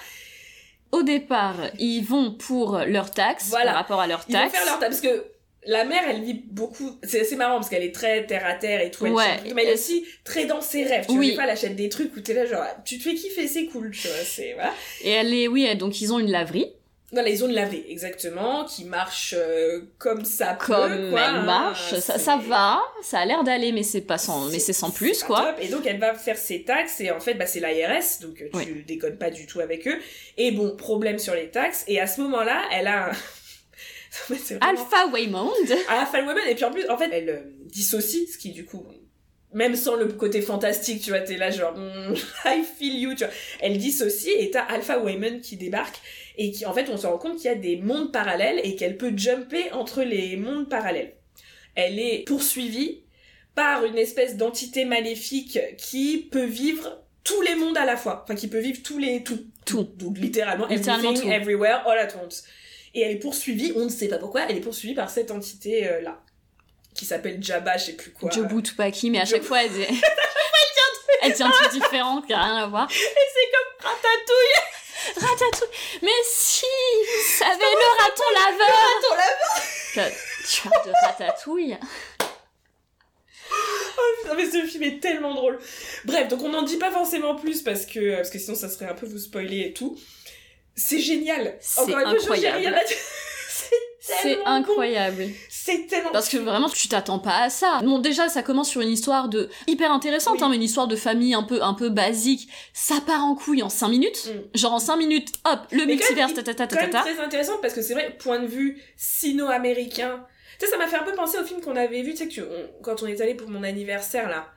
[0.91, 3.67] Au départ, ils vont pour leurs taxes, Voilà.
[3.71, 5.25] par rapport à leurs Ils vont faire leur table, parce que
[5.65, 6.97] la mère, elle vit beaucoup.
[7.03, 9.05] C'est assez marrant parce qu'elle est très terre à terre et tout.
[9.05, 9.37] Elle Ouais.
[9.53, 11.05] mais elle est aussi très dans ses rêves.
[11.07, 11.27] Tu Oui.
[11.27, 13.65] vois, fois, elle achète des trucs où t'es là, genre, tu te fais kiffer, c'est
[13.65, 14.17] cool, tu vois.
[14.23, 14.73] C'est voilà.
[15.03, 16.71] Et elle est, oui, donc ils ont une laverie.
[17.13, 21.35] Voilà, ils ont une laverie, exactement, qui marche euh, comme ça peut, Comme quoi, elle
[21.35, 24.91] hein, marche, ça, va, ça a l'air d'aller, mais c'est pas sans, mais c'est sans
[24.91, 25.41] plus, pas quoi.
[25.47, 25.55] top.
[25.61, 28.47] Et donc elle va faire ses taxes et en fait bah, c'est l'IRS, donc euh,
[28.53, 28.83] tu Oui.
[28.87, 29.99] déconnes pas du tout avec eux.
[30.37, 31.83] Et bon, problème sur les taxes.
[31.89, 33.11] Et à ce moment-là, elle a un...
[34.29, 35.51] Vraiment- Alpha Waymond.
[35.87, 38.85] Alpha Woman et puis en plus en fait elle euh, dissocie, ce qui du coup
[39.53, 42.13] même sans le côté fantastique, tu vois, t'es là genre mm,
[42.45, 43.33] I feel you, tu vois.
[43.59, 45.99] Elle dissocie et t'as Alpha Wayman qui débarque
[46.37, 48.75] et qui en fait on se rend compte qu'il y a des mondes parallèles et
[48.77, 51.15] qu'elle peut jumper entre les mondes parallèles.
[51.75, 53.03] Elle est poursuivie
[53.55, 58.35] par une espèce d'entité maléfique qui peut vivre tous les mondes à la fois, enfin
[58.35, 59.83] qui peut vivre tous les tout Tout.
[59.97, 61.35] donc littéralement, Littéralement everything, tout.
[61.35, 62.43] everywhere, all at once.
[62.93, 65.87] Et elle est poursuivie, on ne sait pas pourquoi, elle est poursuivie par cette entité
[65.87, 66.01] euh,
[66.93, 68.29] qui s'appelle Jabba, je sais plus quoi.
[68.29, 69.83] Jobu Tupaki, mais à chaque fois, elle dit...
[71.21, 72.89] elle dit un truc différent qui a rien à voir.
[72.91, 75.99] Et c'est comme Ratatouille, Ratatouille.
[76.01, 79.01] Mais si, vous savez, le raton laveur.
[79.01, 80.11] ton laveur.
[80.11, 81.77] Que- Tu parles de ratatouille.
[84.27, 85.59] Non mais ce film est tellement drôle.
[86.05, 88.85] Bref, donc on n'en dit pas forcément plus parce que parce que sinon ça serait
[88.85, 89.97] un peu vous spoiler et tout.
[90.87, 91.55] C'est génial.
[91.59, 92.75] C'est incroyable.
[94.03, 94.45] C'est C'est bon.
[94.47, 95.27] incroyable.
[95.47, 97.81] C'est tellement Parce que vraiment, tu t'attends pas à ça.
[97.83, 100.43] Bon, déjà, ça commence sur une histoire de hyper intéressante, Oui.
[100.43, 102.49] hein, mais une histoire de famille un peu, un peu basique.
[102.73, 104.25] Ça part en couille en 5 minutes.
[104.27, 104.57] Mm.
[104.57, 107.01] Genre en 5 minutes, hop, le Mais quand multivers, même, ta ta ta ta.
[107.01, 110.25] très intéressante parce que c'est vrai, point de vue sino-américain.
[110.59, 112.27] Tu sais, ça m'a fait un peu penser au film qu'on avait vu, tu sais,
[112.27, 114.47] que tu- on- quand on est allé pour mon anniversaire là.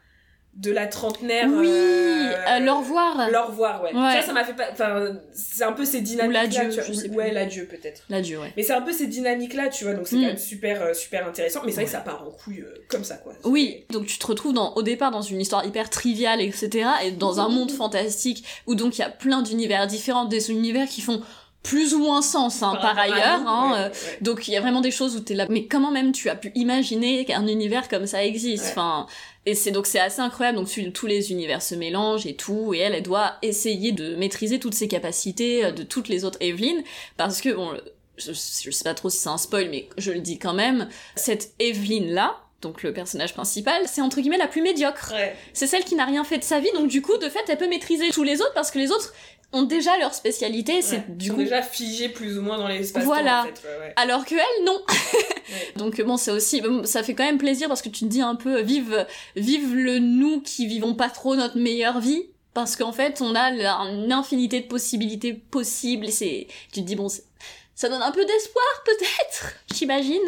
[0.57, 1.49] De la trentenaire.
[1.51, 3.29] Oui, euh, euh, le revoir.
[3.29, 3.93] Le revoir, ouais.
[3.93, 4.13] Ouais.
[4.21, 4.69] Ça, ça m'a fait pas.
[4.73, 6.33] Enfin, c'est un peu ces dynamiques.
[6.33, 7.11] l'adieu, je sais.
[7.11, 8.03] Ouais, l'adieu peut-être.
[8.09, 8.53] L'adieu, ouais.
[8.57, 10.21] Mais c'est un peu ces dynamiques-là, tu vois, donc c'est Mm.
[10.21, 11.61] quand même super, euh, super intéressant.
[11.65, 13.33] Mais c'est vrai que ça part en couille euh, comme ça, quoi.
[13.45, 16.89] Oui, donc tu te retrouves dans, au départ dans une histoire hyper triviale, etc.
[17.05, 20.87] Et dans un monde fantastique où donc il y a plein d'univers différents, des univers
[20.89, 21.21] qui font
[21.65, 23.41] plus ou moins sens hein, par, ailleurs.
[23.41, 24.19] nous, hein, ouais, euh, ouais.
[24.21, 26.37] Donc il y a vraiment des choses où t'es là, mais comment même tu as
[26.37, 28.71] pu imaginer qu'un univers comme ça existe Ouais.
[28.71, 29.07] Enfin,
[29.47, 30.59] et c'est donc c'est assez incroyable.
[30.59, 34.15] Donc tu- tous les univers se mélangent et tout, et elle, elle doit essayer de
[34.15, 36.83] maîtriser toutes ses capacités euh, de toutes les autres Evelyn,
[37.17, 37.73] parce que bon,
[38.19, 40.89] je, je sais pas trop si c'est un spoil, mais je le dis quand même,
[41.17, 42.37] cette Evelyn là.
[42.61, 45.13] Donc le personnage principal, c'est entre guillemets la plus médiocre.
[45.15, 45.37] Ouais.
[45.53, 47.59] C'est celle qui n'a rien fait de sa vie, donc du coup, de fait, elle
[47.59, 49.13] peut maîtriser tous les autres parce que les autres
[49.55, 50.83] ont déjà leur spécialité.
[50.83, 51.05] C'est Ouais.
[51.09, 53.05] du sont coup déjà figés plus ou moins dans l'espace.
[53.05, 53.43] Voilà.
[53.43, 53.93] En fait, ouais, ouais.
[53.97, 54.81] alors que elle non
[55.77, 58.35] donc bon c'est aussi ça fait quand même plaisir parce que tu te dis un
[58.35, 63.21] peu vive vive le nous qui vivons pas trop notre meilleure vie parce qu'en fait
[63.21, 68.03] on a une infinité de possibilités possibles et c'est tu te dis bon ça donne
[68.03, 70.23] un peu d'espoir peut-être j'imagine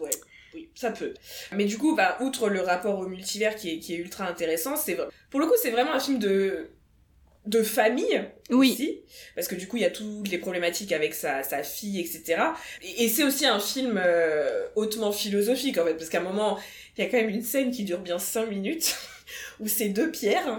[0.00, 0.10] ouais,
[0.54, 1.12] oui, ça peut.
[1.52, 4.76] Mais du coup, bah, outre le rapport au multivers qui est, qui est ultra intéressant,
[4.76, 4.98] c'est
[5.30, 6.70] pour le coup, c'est vraiment un film de
[7.48, 9.00] de famille oui aussi,
[9.34, 12.42] parce que du coup, il y a toutes les problématiques avec sa, sa fille, etc.
[12.82, 16.58] Et, et c'est aussi un film euh, hautement philosophique, en fait, parce qu'à un moment,
[16.96, 18.96] il y a quand même une scène qui dure bien 5 minutes,
[19.60, 20.58] où c'est deux pierres,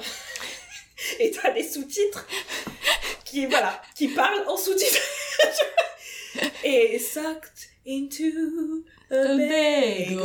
[1.19, 2.27] et t'as des sous-titres
[3.23, 5.01] qui, voilà, qui parlent en sous-titres.
[6.63, 10.17] et sucked into a bagel.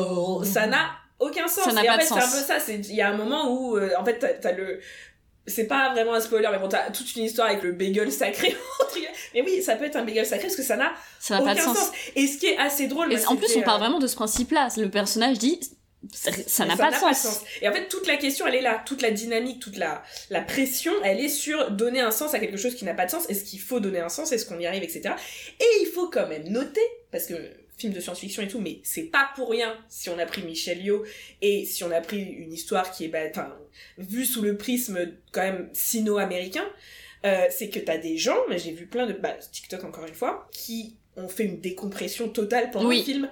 [0.45, 1.65] Ça n'a aucun sens.
[1.65, 2.41] Ça n'a et en pas de fait, c'est un sens.
[2.41, 2.73] peu ça.
[2.73, 4.81] Il y a un moment où, euh, en fait, t'as, t'as le.
[5.47, 8.57] C'est pas vraiment un spoiler, mais bon, t'as toute une histoire avec le bagel sacré.
[9.35, 11.55] mais oui, ça peut être un bagel sacré parce que ça n'a ça aucun pas
[11.55, 11.93] de sens, sens.
[12.17, 13.13] Et ce qui est assez drôle.
[13.13, 15.61] et moi, en plus on part euh, vraiment de ce principe là le personnage dit
[16.13, 18.83] ça n'a pas de sens Et en fait, toute la question, elle est là.
[18.85, 22.57] Toute la dynamique, toute la, la pression, elle est sur donner un sens à quelque
[22.57, 23.29] chose qui n'a pas de sens.
[23.29, 24.33] Est-ce qu'il faut donner un sens?
[24.33, 25.15] Est-ce qu'on y arrive, etc.
[25.61, 27.35] Et il faut quand même noter, parce que
[27.77, 30.81] film de science-fiction et tout, mais c'est pas pour rien si on a pris Michel
[30.85, 31.05] Yeoh
[31.43, 33.21] et si on a pris une histoire qui est, bah,
[33.99, 34.99] vue sous le prisme
[35.33, 36.65] quand même sino-américain,
[37.25, 40.15] euh, c'est que t'as des gens, mais j'ai vu plein de, bah, TikTok encore une
[40.15, 42.99] fois, qui ont fait une décompression totale pendant Oui.
[42.99, 43.31] le film.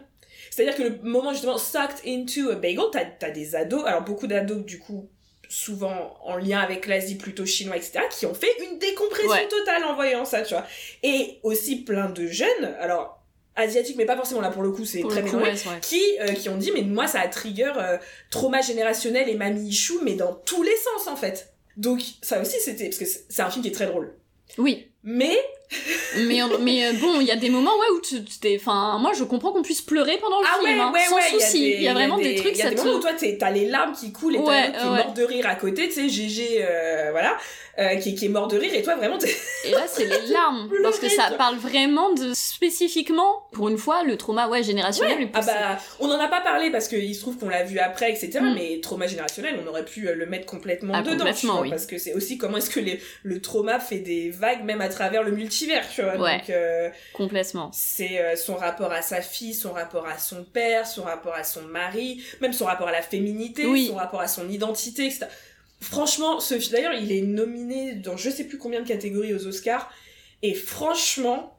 [0.51, 4.27] C'est-à-dire que le moment justement sucked into a bagel, t'as as des ados, alors beaucoup
[4.27, 5.09] d'ados du coup
[5.49, 9.49] souvent en lien avec l'Asie plutôt chinois etc qui ont fait une décompression Ouais.
[9.49, 10.67] totale en voyant ça tu vois
[11.03, 13.22] et aussi plein de jeunes alors
[13.57, 16.49] asiatiques mais pas forcément là pour le coup c'est très mélangé ouais, qui euh, qui
[16.49, 17.99] ont dit mais moi ça a trigger euh,
[18.31, 21.53] trauma générationnel et mamie Ichou mais dans tous les sens en fait.
[21.77, 24.15] Donc ça aussi c'était parce que c'est un film qui est très drôle.
[24.59, 24.89] Oui.
[25.05, 25.37] Mais
[26.27, 29.13] mais mais euh, bon il y a des moments ouais où tu t'es enfin moi
[29.17, 31.73] je comprends qu'on puisse pleurer pendant le ah film ouais, hein, ouais, sans ouais, souci
[31.75, 33.67] il y a vraiment des, trucs Il y a des moments où toi, t'as les
[33.67, 36.59] larmes qui coulent et t'as qui est mort de rire à côté, tu sais, GG,
[36.61, 37.37] euh, voilà,
[37.79, 39.35] euh, qui, qui est mort de rire et toi, vraiment, t'es...
[39.65, 40.71] Et là, c'est les larmes.
[40.83, 45.29] Parce que ça parle vraiment de, spécifiquement, pour une fois, le trauma, ouais, générationnel.
[45.35, 48.11] Ah bah, on en a pas parlé parce qu'il se trouve qu'on l'a vu après,
[48.11, 48.41] etc.
[48.41, 48.55] Mm.
[48.55, 51.71] Mais trauma générationnel, on aurait pu le mettre complètement Ah, dedans, complètement, vois, oui.
[51.71, 54.89] parce que c'est aussi comment est-ce que les, le trauma fait des vagues même à
[54.89, 55.33] travers le
[55.95, 56.17] tu vois.
[56.17, 56.39] Ouais.
[56.39, 57.71] Donc, euh, Complètement.
[57.73, 61.45] c'est euh, son rapport à sa fille, son rapport à son père, son rapport à
[61.45, 63.87] son mari, même son rapport à la féminité, Oui.
[63.89, 65.27] son rapport à son identité, etc.
[65.81, 69.47] Franchement, ce film, d'ailleurs, il est nominé dans je sais plus combien de catégories aux
[69.47, 69.93] Oscars,
[70.43, 71.59] et franchement,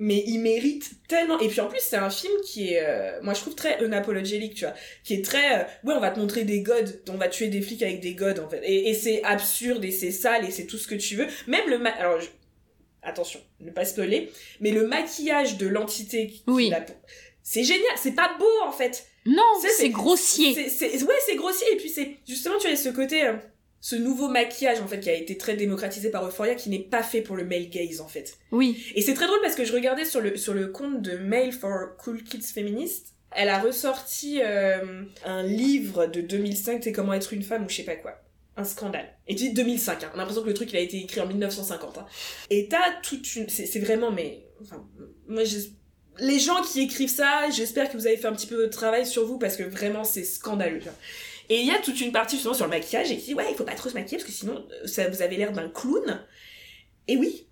[0.00, 1.38] mais il mérite tellement.
[1.40, 4.54] Et puis en plus, c'est un film qui est, euh, moi je trouve très unapologétique,
[4.54, 7.28] tu vois, qui est très, euh, ouais, on va te montrer des godes, on va
[7.28, 10.44] tuer des flics avec des godes en fait, et, et c'est absurde et c'est sale
[10.46, 11.26] et c'est tout ce que tu veux.
[11.48, 12.20] Même le, ma- alors
[13.02, 14.30] attention, ne pas spoiler,
[14.60, 16.68] mais le maquillage de l'entité qui Oui.
[16.70, 16.84] l'a-
[17.42, 19.06] c'est génial, c'est pas beau en fait.
[19.26, 19.42] Non,
[19.76, 20.54] C'est- grossier.
[20.56, 20.68] Ouais,
[21.26, 23.34] c'est grossier et puis c'est justement tu as ce côté, euh,
[23.80, 27.02] ce nouveau maquillage en fait qui a été très démocratisé par Euphoria qui n'est pas
[27.02, 28.36] fait pour le male gaze en fait.
[28.52, 28.82] Oui.
[28.94, 31.52] Et c'est très drôle parce que je regardais sur le sur le compte de Mail
[31.52, 33.14] for Cool Kids Feminist.
[33.30, 37.76] Elle a ressorti euh, un livre de 2005, c'est comment être une femme ou je
[37.76, 38.18] sais pas quoi.
[38.58, 39.08] Un scandale.
[39.26, 40.10] Et tu dis 2005, hein.
[40.12, 41.98] on a l'impression que le truc il a été écrit en 1950.
[41.98, 42.06] Hein.
[42.50, 43.48] Et t'as toute une...
[43.48, 44.44] C'est vraiment, mais...
[44.60, 44.84] Enfin,
[45.28, 45.42] moi,
[46.18, 49.06] les gens qui écrivent ça, j'espère que vous avez fait un petit peu de travail
[49.06, 50.80] sur vous parce que vraiment c'est scandaleux.
[51.48, 53.46] Et il y a toute une partie justement sur le maquillage et qui dit ouais
[53.50, 55.68] il faut pas trop se maquiller parce que sinon euh, ça vous avez l'air d'un
[55.68, 56.20] clown.
[57.06, 57.46] Et oui,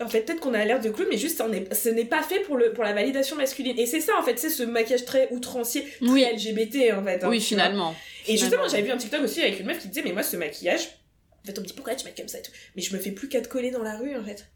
[0.00, 2.22] en fait, peut-être qu'on a l'air de clown, mais juste, on est- ce n'est pas
[2.22, 3.78] fait pour, le, pour la validation masculine.
[3.78, 6.24] Et c'est ça, en fait, c'est ce maquillage très outrancier, très Oui.
[6.34, 7.22] LGBT, en fait.
[7.22, 7.94] hein, oui, finalement.
[8.28, 10.36] Et justement, j'avais vu un TikTok aussi avec une meuf qui disait, mais moi, ce
[10.36, 10.88] maquillage,
[11.42, 12.52] en fait, on me dit, pourquoi tu mets comme ça et tout.
[12.76, 14.46] Mais je me fais plus qu'à te coller dans la rue, en fait.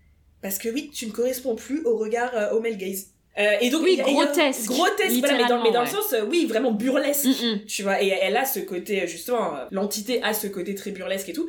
[0.42, 3.06] Parce que oui, tu ne corresponds plus au regard, euh, au male gaze.
[3.38, 6.24] Euh, et donc, Oui, a- grotesque, grotesque, voilà, mais dans, mais dans le sens, euh,
[6.24, 7.26] oui, vraiment burlesque.
[7.26, 7.64] Mm, mm.
[7.66, 11.28] Tu vois, et elle a ce côté, justement, euh, l'entité a ce côté très burlesque
[11.28, 11.46] et tout.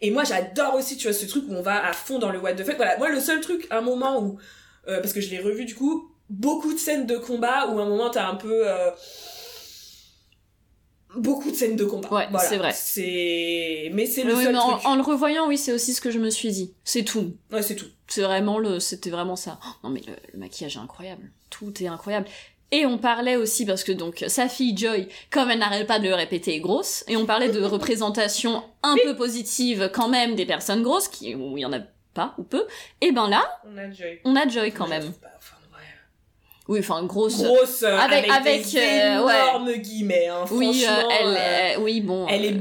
[0.00, 2.38] Et moi, j'adore aussi, tu vois, ce truc où on va à fond dans le
[2.38, 2.76] what the fuck.
[2.76, 4.38] Voilà, moi, le seul truc, un moment où,
[4.88, 7.82] euh, parce que je l'ai revu du coup, beaucoup de scènes de combat où à
[7.82, 8.66] un moment t'as un peu.
[8.68, 8.90] euh,
[11.16, 12.08] beaucoup de scènes de combat.
[12.12, 12.48] Ouais, Voilà.
[12.48, 12.72] c'est vrai.
[12.74, 13.90] C'est.
[13.92, 14.86] Mais c'est le Oui, seul mais en, truc.
[14.86, 16.74] en le revoyant, oui, c'est aussi ce que je me suis dit.
[16.84, 17.34] C'est tout.
[17.52, 17.86] Ouais, c'est tout.
[18.08, 19.58] C'est vraiment le, c'était vraiment ça.
[19.64, 21.30] Oh, non mais le, le maquillage est incroyable.
[21.50, 22.26] Tout est incroyable.
[22.72, 26.08] Et on parlait aussi parce que donc sa fille Joy, comme elle n'arrête pas de
[26.08, 27.04] le répéter, est grosse.
[27.08, 31.56] Et on parlait de représentation un peu positive quand même des personnes grosses, qui où
[31.56, 31.78] il y en a
[32.14, 32.66] pas ou peu.
[33.00, 34.20] Et ben là, On a Joy.
[34.24, 35.12] on a Joy quand même.
[35.12, 35.56] pas, enfin.
[36.68, 37.42] Oui, enfin grosse.
[37.42, 39.78] Grosse, euh, Avec- avec, des euh, ouais.
[39.78, 40.26] guillemets.
[40.26, 40.44] Hein.
[40.50, 42.26] oui, euh, Franchement, euh, oui bon.
[42.28, 42.58] elle est-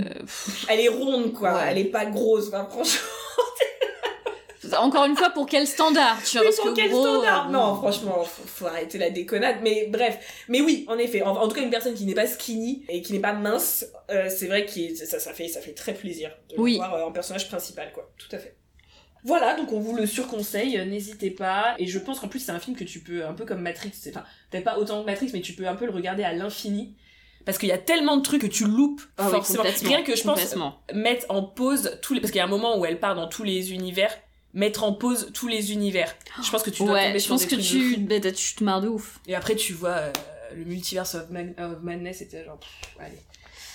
[0.70, 1.54] elle est ronde, quoi.
[1.54, 1.62] Ouais.
[1.70, 3.02] Elle est pas grosse, enfin, franchement.
[4.80, 7.50] encore une fois pour quel standard, tu vois Oui, pour que quel gros, standard?
[7.50, 9.58] Non, franchement, faut, faut arrêter la déconnade.
[9.64, 10.18] Mais bref,
[10.50, 13.02] mais oui, en effet, en, en tout cas, une personne qui n'est pas skinny et
[13.02, 13.86] qui n'est pas mince,
[14.30, 16.76] c'est vrai que ça, ça fait, ça fait très plaisir de Oui.
[16.78, 18.12] voir en personnage principal, quoi.
[18.18, 18.56] Tout à fait.
[19.26, 21.76] Voilà, donc on vous le surconseille, euh, n'hésitez pas.
[21.80, 23.92] Et je pense qu'en plus c'est un film que tu peux, un peu comme Matrix,
[24.10, 26.94] enfin peut-être pas autant que Matrix, mais tu peux un peu le regarder à l'infini.
[27.44, 29.64] Parce qu'il y a tellement de trucs que tu loupes ah oui, forcément.
[29.64, 30.56] complètement, Rien que je pense
[30.94, 33.28] mettre en pause tous les parce qu'il y a un moment où elle part dans
[33.28, 34.12] tous les univers
[34.54, 37.34] mettre en pause tous les univers je pense que tu dois Ouais, tomber je sur
[37.34, 38.00] pense des que de tu, fou.
[38.02, 39.20] bah, tu te marres de ouf.
[39.28, 40.12] et après tu vois euh,
[40.56, 43.20] le multiverse of, Man- of madness genre pff, allez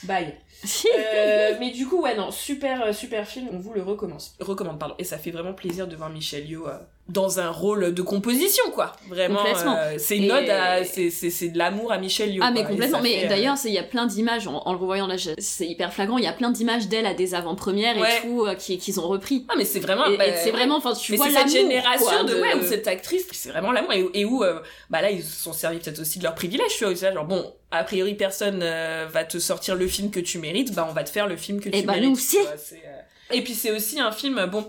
[0.05, 4.37] bye Euh, mais du coup ouais non super euh, super film on vous le recommence
[4.41, 4.95] recommande pardon.
[4.99, 6.79] Et ça fait vraiment plaisir de voir Michel euh,
[7.11, 9.77] dans un rôle de composition quoi vraiment Complètement.
[9.79, 12.51] euh, c'est une Et- ode à c'est c'est c'est de l'amour à Michel Yeoh Ah
[12.51, 12.71] mais quoi.
[12.71, 15.07] Et complètement, mais euh, d'ailleurs c'est- il y a plein d'images, en, en le revoyant
[15.07, 18.19] là c'est hyper flagrant, il y a plein d'images d'elle à des avant-premières Ouais.
[18.19, 19.45] et tout euh, qui- qu'ils ont repris.
[19.49, 22.07] ah mais c'est vraiment Et, bah, et c'est vraiment, enfin tu mais vois cette génération
[22.07, 25.11] quoi, de, ouais où cette actrice c'est vraiment l'amour et, et où euh, bah là
[25.11, 28.15] ils se sont servis peut-être aussi de leur privilège tu vois genre bon a priori
[28.15, 31.27] personne euh, va te sortir le film que tu mérites bah on va te faire
[31.27, 32.37] le film que Eh tu bah, mérites nous aussi.
[32.39, 34.65] vois, euh, et puis c'est aussi un film bon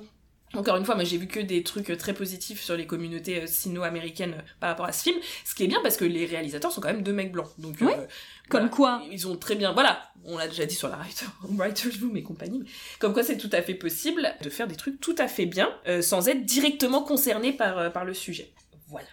[0.55, 3.41] encore une fois, moi j'ai vu que des trucs euh, très positifs sur les communautés
[3.43, 6.25] euh, sino-américaines euh, par rapport à ce film, ce qui est bien parce que les
[6.25, 7.49] réalisateurs sont quand même deux mecs blancs.
[7.57, 7.93] Donc, Oui.
[7.97, 8.05] euh,
[8.49, 8.99] Comme voilà.
[8.99, 9.01] quoi.
[9.11, 12.23] Ils ont très bien, voilà, on l'a déjà dit sur la writer, Writer's Room et
[12.23, 15.27] compagnie, mais comme quoi c'est tout à fait possible de faire des trucs tout à
[15.27, 18.53] fait bien euh, sans être directement concerné par, euh, par le sujet.
[18.87, 19.07] Voilà.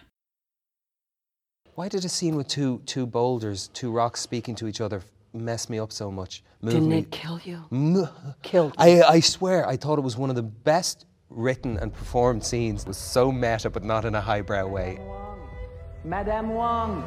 [1.77, 4.99] Why did a scene with two two boulders, two rocks speaking to each other,
[5.33, 6.43] mess me up so much?
[6.61, 6.97] Move Didn't me.
[6.99, 7.59] it kill you?
[7.71, 8.09] M-
[8.41, 12.43] Killed I I swear I thought it was one of the best written and performed
[12.43, 12.85] scenes.
[12.85, 14.99] Was so meta, but not in a highbrow way.
[16.03, 17.03] Madame Wang.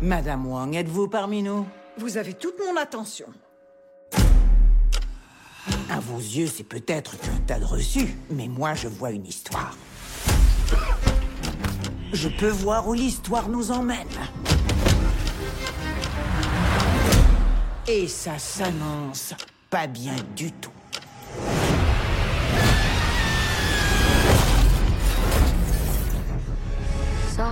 [0.00, 1.66] Madame Wang, êtes-vous parmi nous?
[1.98, 3.26] Vous avez toute mon attention.
[5.90, 9.76] À vos yeux, c'est peut-être qu'un tas de reçus, mais moi, je vois une histoire.
[12.12, 14.06] Je peux voir où l'histoire nous emmène.
[17.88, 19.34] Et ça s'annonce
[19.70, 20.70] pas bien du tout.
[27.38, 27.42] On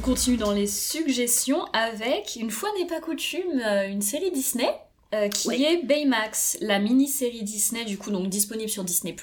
[0.00, 4.68] continue dans les suggestions avec, une fois n'est pas coutume, euh, une série Disney.
[5.14, 9.14] Euh, qui est Baymax, la mini-série Disney du coup donc disponible sur Disney+,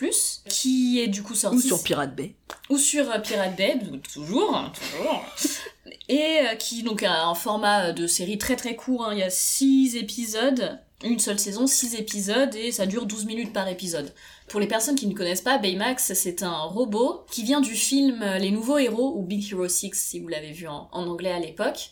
[0.48, 2.36] qui est du coup sortie Pirate Bay.
[2.70, 3.80] ou sur euh, Pirate Bay,
[4.14, 5.26] toujours, hein, toujours,
[6.10, 9.14] et euh, qui donc a un format de série très très court, hein.
[9.14, 13.52] il y a 6 épisodes, une seule saison, 6 épisodes, et ça dure 12 minutes
[13.52, 14.14] par épisode.
[14.48, 18.24] Pour les personnes qui ne connaissent pas, Baymax, c'est un robot qui vient du film
[18.40, 21.40] Les Nouveaux Héros, ou Big Hero 6 si vous l'avez vu en, en anglais à
[21.40, 21.90] l'époque.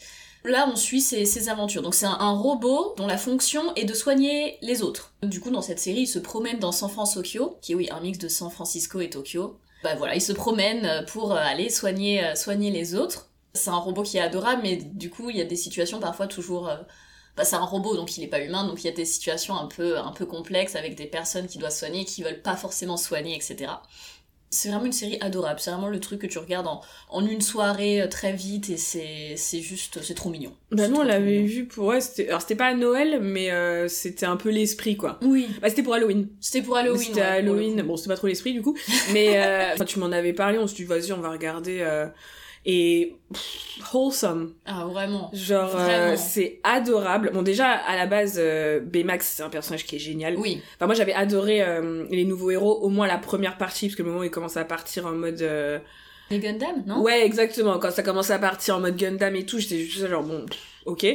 [0.47, 1.81] Là, on suit ses, aventures.
[1.81, 5.13] Donc c'est un, robot dont la fonction est de soigner les autres.
[5.21, 7.99] Du coup, dans cette série, il se promène dans San Francisco, qui est oui un
[7.99, 9.59] mix de San Francisco et Tokyo.
[9.83, 13.29] Bah voilà, il se promène euh, pour euh, aller soigner, euh, soigner les autres.
[13.53, 16.27] C'est un robot qui est adorable, mais du coup, il y a des situations parfois
[16.27, 16.69] toujours...
[17.35, 19.55] bah, c'est un robot, donc il est pas humain, donc il y a des situations
[19.55, 22.97] un peu, un peu complexes avec des personnes qui doivent soigner, qui veulent pas forcément
[22.97, 23.71] soigner, etc.
[24.49, 27.41] C'est vraiment une série adorable, c'est vraiment le truc que tu regardes en, en une
[27.41, 30.53] soirée euh, très vite et c'est juste, c'est trop mignon.
[30.71, 34.25] Bah nous on l'avait vu pour ouais, alors c'était pas à Noël mais euh, c'était
[34.25, 35.19] un peu l'esprit quoi.
[35.21, 36.29] Oui, Bah c'était pour Halloween.
[36.39, 37.01] c'était pour Halloween.
[37.01, 37.81] C'était ouais, Halloween.
[37.81, 38.77] Bon, c'était pas trop l'esprit du coup,
[39.11, 42.07] mais euh, tu m'en avais parlé, on se dit vas-y, on va regarder euh,
[42.69, 44.53] et pff, wholesome.
[44.65, 45.31] Ah vraiment.
[45.33, 47.31] Genre euh, c'est adorable.
[47.33, 50.35] Bon déjà à la base euh, Baymax c'est un personnage qui est génial.
[50.37, 53.95] Oui, Enfin moi j'avais adoré euh, les nouveaux héros au moins la première partie parce
[53.95, 55.79] que le moment où il commence à partir en mode euh,
[56.29, 57.01] Les Gundam, non?
[57.01, 57.79] Ouais, exactement.
[57.79, 60.59] Quand ça commençait à partir en mode Gundam et tout, j'étais juste genre bon, pff,
[60.85, 61.05] ok.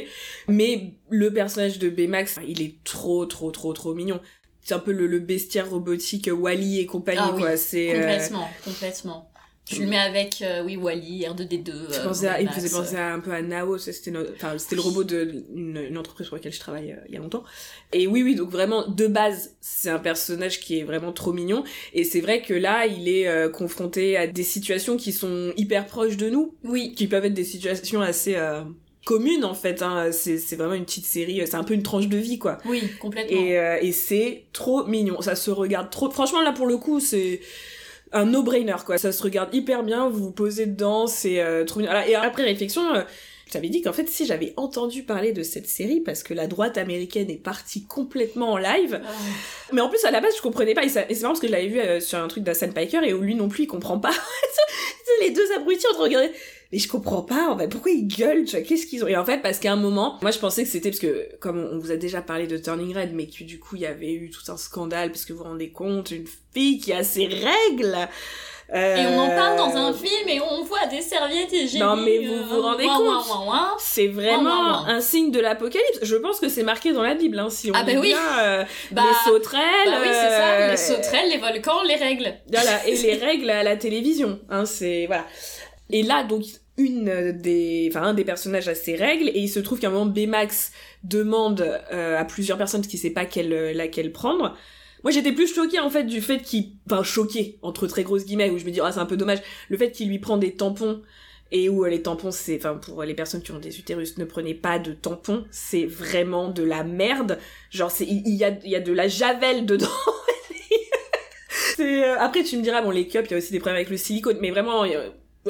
[0.47, 4.19] Mais le personnage de Baymax, il est trop, trop, trop, trop mignon.
[4.65, 7.57] C'est un peu le, le bestiaire robotique Wally et compagnie, Ah oui, quoi.
[7.57, 7.91] C'est.
[7.93, 9.29] euh, Complètement, complètement.
[9.65, 11.71] Tu le mets avec, euh, oui, Wally, R2D2.
[11.89, 14.19] Je euh, pensais à- il me faisait penser à- un peu à Nao, c'était no-
[14.35, 17.21] enfin, c'était le robot de une, entreprise pour laquelle je travaille euh, il y a
[17.21, 17.45] longtemps.
[17.93, 21.63] Et oui, oui, donc vraiment, de base, c'est un personnage qui est vraiment trop mignon.
[21.93, 25.85] Et c'est vrai que là, il est euh, confronté à des situations qui sont hyper
[25.85, 28.63] proches de nous, Oui, qui peuvent être des situations assez euh,
[29.05, 29.81] communes, en fait.
[29.81, 30.11] Hein.
[30.11, 32.57] C'est, c'est vraiment une petite série, euh, c'est un peu une tranche de vie, quoi.
[32.65, 33.37] oui, complètement.
[33.37, 35.21] Et, euh, et c'est trop mignon.
[35.21, 36.09] Ça se regarde trop.
[36.11, 37.39] Franchement, là, pour le coup, c'est
[38.13, 38.97] un no-brainer, quoi.
[38.97, 41.81] Ça se regarde hyper bien, vous vous posez dedans, c'est euh, trop.
[41.81, 42.83] Alors, et après réflexion,
[43.53, 46.77] j'avais dit qu'en fait, si j'avais entendu parler de cette série, parce que la droite
[46.77, 49.09] américaine est partie complètement en live, Ah.
[49.71, 51.39] mais en plus, à la base, je comprenais pas, et, ça- et c'est marrant parce
[51.41, 53.63] que je l'avais vu euh, sur un truc d'Hassan Piker, et où lui non plus,
[53.63, 54.11] il comprend pas.
[55.21, 56.31] Les deux abrutis train de regarder.
[56.71, 59.07] Mais je comprends pas, en fait, pourquoi ils gueulent, tu vois, qu'est-ce qu'ils ont?
[59.07, 61.59] Et en fait, parce qu'à un moment, moi je pensais que c'était parce que, comme
[61.71, 64.11] on vous a déjà parlé de Turning Red, mais que du coup, il y avait
[64.11, 67.27] eu tout un scandale, parce que vous vous rendez compte, une fille qui a ses
[67.27, 67.95] règles
[68.73, 71.79] euh, Et on en parle dans un film et on voit des serviettes et j'ai
[71.79, 73.67] Non, mais vous euh, vous rendez ouin, compte ouin, ouin, ouin.
[73.79, 75.99] C'est vraiment un signe de l'apocalypse.
[76.01, 78.09] Je pense que c'est marqué dans la Bible, hein, si on Ah bah oui.
[78.09, 79.61] bien, euh, Bah, les sauterelles.
[79.85, 82.33] bah oui, c'est ça, euh, les sauterelles, les volcans, les règles.
[82.51, 85.25] Voilà, et les règles à la télévision, hein, c'est voilà.
[85.89, 86.43] Et là, donc
[86.77, 89.87] une euh, des, enfin un des personnages a ses règles et il se trouve qu'à
[89.87, 90.71] un moment Baymax
[91.03, 91.61] demande
[91.91, 94.57] euh, à plusieurs personnes parce qu'il sait pas quelle euh, laquelle prendre.
[95.03, 98.49] Moi, j'étais plus choquée en fait du fait qu'il, enfin choquée entre très grosses guillemets
[98.49, 99.39] où je me dis ah c'est un peu dommage
[99.69, 101.01] le fait qu'il lui prend des tampons
[101.51, 104.25] et où euh, les tampons c'est, enfin pour les personnes qui ont des utérus ne
[104.25, 107.37] prenez pas de tampons, c'est vraiment de la merde.
[107.69, 109.87] Genre c'est il il y a y a de la javel dedans.
[111.79, 113.89] Euh, après, tu me diras, bon, les cups, il y a aussi des problèmes avec
[113.89, 114.85] le silicone, mais vraiment,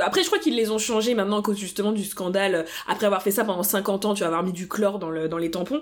[0.01, 2.55] après, je crois qu'ils les ont changés maintenant à cause justement du scandale.
[2.55, 5.09] euh, Après avoir fait ça pendant 50 ans, tu vas avoir mis du chlore dans,
[5.09, 5.81] le, dans les tampons.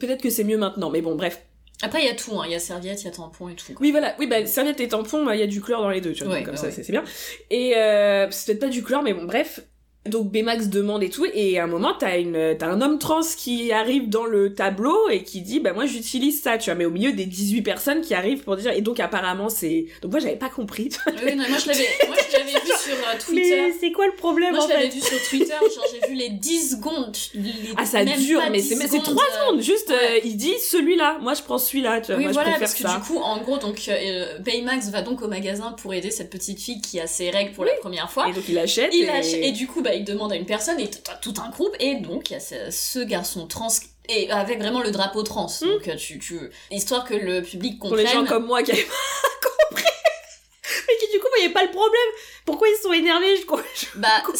[0.00, 1.42] Peut-être que c'est mieux maintenant, mais bon, bref.
[1.82, 2.44] Après, il y a tout, hein.
[2.46, 3.72] il y a serviette, il y a tampon et tout.
[3.74, 3.76] quoi.
[3.80, 6.00] Oui, voilà, oui, bah, serviette et tampons, bah, il y a du chlore dans les
[6.00, 6.82] deux, tu vois, Ouais, donc comme ouais, ça, ouais.
[6.82, 7.04] c'est bien.
[7.50, 9.60] Et euh, c'est peut-être pas du chlore, mais bon, bref.
[10.06, 13.20] Donc Baymax demande et tout, et à un moment, t'as une, t'as un homme trans
[13.36, 16.84] qui arrive dans le tableau et qui dit, bah moi j'utilise ça, tu vois, mais
[16.84, 20.20] au milieu des 18 personnes qui arrivent pour dire, et donc apparemment c'est, donc moi
[20.20, 21.12] j'avais pas compris, vois.
[21.24, 23.62] Oui, non, moi je l'avais, moi je l'avais vu sur euh, Twitter.
[23.68, 26.14] Mais c'est quoi le problème Moi en je l'avais vu sur Twitter, genre j'ai vu
[26.14, 27.16] les 10 secondes.
[27.34, 29.94] les- Ah ça même dure, mais 10 c'est c'est secondes, trois euh, secondes, juste ouais.
[30.16, 32.72] euh, il dit celui-là, moi je prends celui-là, tu vois, Oui, moi voilà, je parce
[32.74, 33.12] préfère que ça.
[33.12, 36.60] du coup, en gros, donc euh, Baymax va donc au magasin pour aider cette petite
[36.60, 38.28] fille qui a ses règles pour la première fois.
[38.28, 38.90] Et donc il achète.
[38.92, 39.48] Il et...
[39.48, 41.96] et du coup, bah, il demande à une personne, et t'as tout un groupe, et
[41.96, 43.68] donc il y a ce, ce garçon trans,
[44.08, 45.48] et avec vraiment le drapeau trans.
[45.62, 46.38] Donc, euh, tu, tu,
[46.70, 48.06] histoire que le public pour comprenne.
[48.06, 49.84] les gens comme moi qui avaient pas compris,
[50.88, 52.10] mais qui du coup voyaient pas le problème.
[52.44, 53.36] Pourquoi ils sont énervés?
[53.36, 53.62] Je crois.
[53.74, 54.22] je Bah,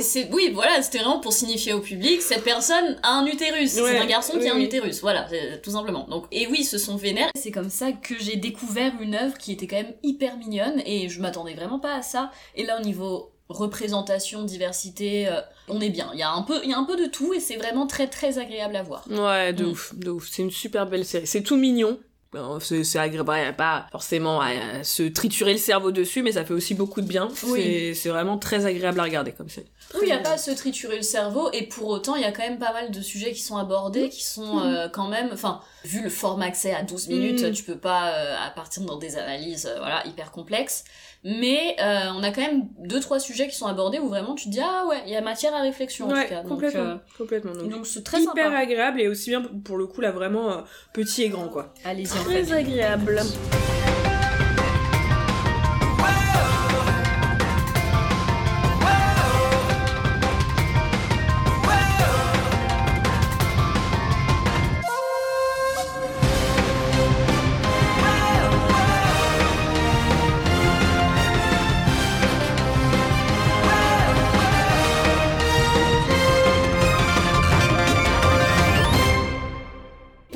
[0.00, 3.74] c'est, oui, voilà, c'était vraiment pour signifier au public, cette personne a un utérus.
[3.74, 4.64] Ouais, c'est un garçon qui a un oui.
[4.64, 5.00] utérus.
[5.02, 6.06] Voilà, c'est- tout simplement.
[6.08, 7.28] Donc, et oui, ils se sont vénères.
[7.36, 11.10] C'est comme ça que j'ai découvert une œuvre qui était quand même hyper mignonne, et
[11.10, 12.30] je m'attendais vraiment pas à ça.
[12.54, 16.10] Et là, au niveau représentation, diversité, euh, on est bien.
[16.14, 17.86] Il y a un peu, il y a un peu de tout, et c'est vraiment
[17.86, 19.04] très très agréable à voir.
[19.10, 19.68] Ouais, de Mm.
[19.70, 20.28] ouf, de ouf.
[20.30, 21.26] C'est une super belle série.
[21.26, 21.98] C'est tout mignon.
[22.32, 24.46] Bon, C'est agréable, il y a pas forcément à,
[24.78, 27.28] à se triturer le cerveau dessus, mais ça fait aussi beaucoup de bien.
[27.46, 27.94] Oui.
[27.94, 29.66] C'est- vraiment très agréable à regarder comme c'est.
[29.92, 32.24] Oui, il n'y a pas à se triturer le cerveau, et pour autant, il y
[32.24, 35.28] a quand même pas mal de sujets qui sont abordés, qui sont euh, quand même,
[35.34, 37.52] enfin, vu le format accès à 12 minutes, Mm.
[37.52, 40.84] tu peux pas euh, à partir dans des analyses, euh, voilà, hyper complexes.
[41.24, 44.46] Mais euh, on a quand même deux trois sujets qui sont abordés où vraiment tu
[44.46, 46.40] te dis ah ouais, il y a matière à réflexion en Ouais, tout cas.
[46.42, 47.52] Donc, complètement, euh, complètement.
[47.52, 48.56] Donc, donc c'est très hyper sympa.
[48.58, 50.60] agréable et aussi bien pour le coup là vraiment euh,
[50.92, 51.72] petit et grand quoi.
[51.84, 53.20] Allez-y en Très agréable.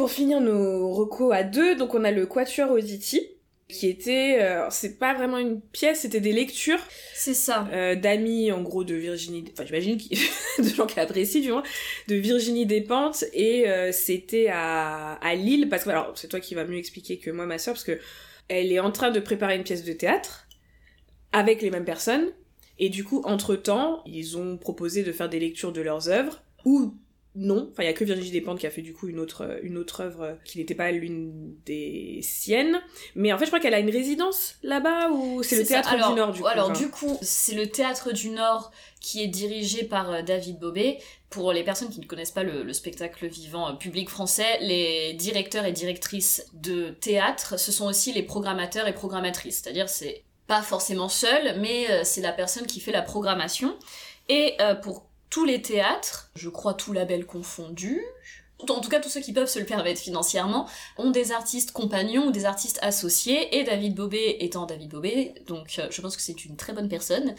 [0.07, 3.27] Pour finir nos recos à deux, donc on a le Quatuor Auditi,
[3.69, 6.79] qui était, euh, c'est pas vraiment une pièce, c'était des lectures
[7.13, 7.67] C'est ça.
[7.73, 9.99] euh, d'amis en gros de Virginie, enfin j'imagine
[10.61, 11.65] de gens qui apprécient du moins,
[12.07, 16.55] de Virginie Despentes et euh, c'était à, à Lille parce que alors c'est toi qui
[16.55, 17.99] vas mieux expliquer que moi ma soeur parce que
[18.47, 20.47] elle est en train de préparer une pièce de théâtre
[21.33, 22.29] avec les mêmes personnes
[22.79, 26.45] et du coup entre temps ils ont proposé de faire des lectures de leurs œuvres
[26.65, 26.95] ou
[27.37, 27.69] non.
[27.71, 29.59] Enfin, il y a que Virginie Despentes qui a fait du coup une autre, euh,
[29.63, 32.81] une autre œuvre euh, qui n'était pas l'une des siennes.
[33.15, 35.69] Mais en fait, je crois qu'elle a une résidence là-bas ou c'est le ça.
[35.75, 36.47] théâtre Alors- du Nord du coup.
[36.47, 40.99] Alors du coup, c'est le théâtre du Nord qui est dirigé par euh, David Bobet.
[41.29, 45.65] Pour les personnes qui ne connaissent pas le, le spectacle vivant public français, les directeurs
[45.67, 49.61] et directrices de théâtre, ce sont aussi les programmateurs et programmatrices.
[49.63, 53.77] C'est-à-dire c'est pas forcément seul, mais c'est la personne qui fait la programmation.
[54.29, 55.06] Et euh, pour
[55.37, 58.03] tous les théâtres, je crois tout label confondu,
[58.59, 60.67] en tout cas tous ceux qui peuvent se le permettre financièrement,
[60.97, 65.75] ont des artistes compagnons ou des artistes associés, et David Bobet étant David Bobet, donc
[65.79, 67.35] euh, je pense que c'est une très bonne personne.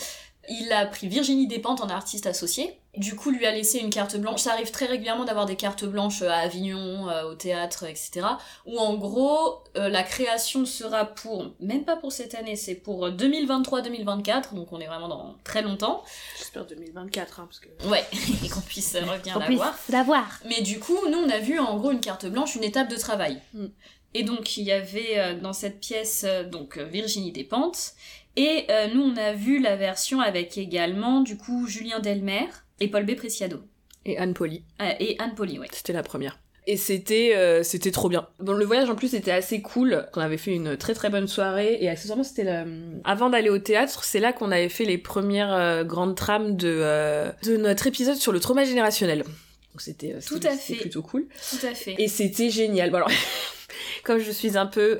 [0.47, 4.17] Il a pris Virginie Despentes en artiste associé, du coup lui a laissé une carte
[4.17, 4.41] blanche.
[4.41, 8.21] Ça arrive très régulièrement d'avoir des cartes blanches à Avignon, euh, au théâtre, etc.
[8.65, 13.07] Où en gros, euh, la création sera pour, même pas pour cette année, c'est pour
[13.09, 16.03] 2023-2024, donc on est vraiment dans très longtemps.
[16.37, 17.69] J'espère 2024 hein, parce que.
[17.87, 18.05] Ouais,
[18.45, 19.75] et qu'on puisse euh, revenir On la voir.
[19.89, 20.39] l'avoir.
[20.45, 22.97] Mais du coup, nous, on a vu en gros une carte blanche, une étape de
[22.97, 23.41] travail.
[23.53, 23.67] Mm.
[24.13, 27.93] Et donc, il y avait euh, dans cette pièce euh, donc euh, Virginie Despentes.
[28.35, 32.47] Et euh, nous, on a vu la version avec également, du coup, Julien Delmer
[32.79, 33.15] et Paul B.
[33.15, 33.61] Preciado.
[34.05, 34.63] Et Anne Poli.
[34.81, 35.67] Euh, et Anne Poli, ouais.
[35.71, 36.39] C'était la première.
[36.69, 38.27] Et c'était euh, c'était trop bien.
[38.39, 40.05] Bon, le voyage en plus était assez cool.
[40.15, 42.99] On avait fait une très très bonne soirée et accessoirement c'était le...
[43.05, 46.67] avant d'aller au théâtre, c'est là qu'on avait fait les premières euh, grandes trames de
[46.67, 49.19] euh, de notre épisode sur le trauma générationnel.
[49.19, 50.75] Donc c'était Tout à fait.
[50.75, 51.27] plutôt cool.
[51.49, 51.95] Tout à fait.
[51.99, 52.89] Et c'était génial.
[52.89, 53.11] Bon alors
[54.03, 54.99] comme je suis un peu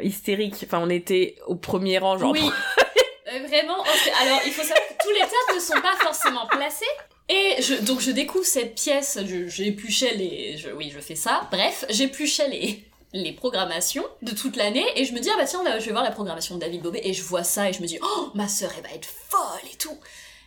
[0.00, 2.40] hystérique, enfin on était au premier rang genre Oui.
[3.34, 3.82] Euh, vraiment,
[4.22, 6.84] alors il faut savoir que tous les théâtres ne sont pas forcément placés.
[7.28, 10.56] Et je, donc je découvre cette pièce, j'épluchais les...
[10.76, 11.48] Oui, je fais ça.
[11.50, 15.62] Bref, j'épluchais les, les programmations de toute l'année et je me dis, ah bah tiens,
[15.78, 17.86] je vais voir la programmation de David Bobet et je vois ça et je me
[17.86, 19.98] dis, oh, ma sœur, elle va être folle et tout.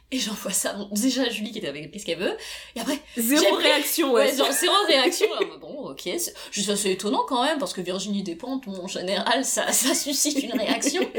[0.09, 2.37] Et j'envoie ça, bon, déjà Julie qui était avec qu'est-ce qu'elle veut,
[2.77, 4.31] et après, zéro réaction ouais.
[4.31, 5.27] Ouais, genre zéro réaction.
[5.33, 6.01] Alors, bon, ok.
[6.01, 10.41] dis, c'est étonnant quand même, parce que Virginie Despentes, bon, en général, ça, ça suscite
[10.41, 11.01] une réaction.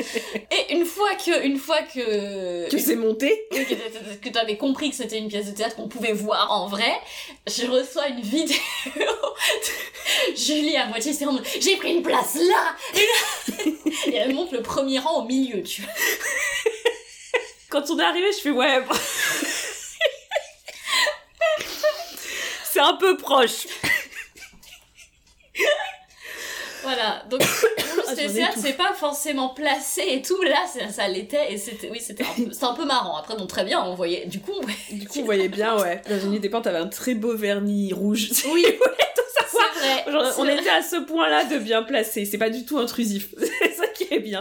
[0.51, 3.47] Et une fois que, une fois que, que c'est monté.
[3.51, 6.99] que, que t'avais compris que c'était une pièce de théâtre qu'on pouvait voir en vrai,
[7.47, 8.57] je reçois une vidéo
[8.97, 11.26] de Julie à moitié c'est
[11.61, 13.72] j'ai pris une place là et, là
[14.07, 15.93] et elle monte le premier rang au milieu, tu vois.
[17.70, 18.82] Quand on est arrivé, je fais ouais.
[22.64, 23.66] c'est un peu proche.
[26.89, 27.43] Voilà, donc
[28.11, 28.61] Ah, le tout.
[28.61, 32.66] c'est pas forcément placé et tout, là ça, ça l'était et c'était oui c'était un,
[32.66, 33.18] un peu marrant.
[33.18, 34.97] Après bon très bien, on voyait du coup ouais.
[34.97, 36.01] Du coup, vous voyez bien, ouais.
[36.07, 38.30] Virginie Despentes avait un très beau vernis rouge.
[38.53, 38.64] oui
[39.78, 40.12] vrai.
[40.12, 40.59] Genre, on vrai.
[40.59, 42.24] était à ce point-là de bien placé.
[42.24, 43.34] C'est pas du tout intrusif.
[43.39, 44.41] c'est ça qui est bien.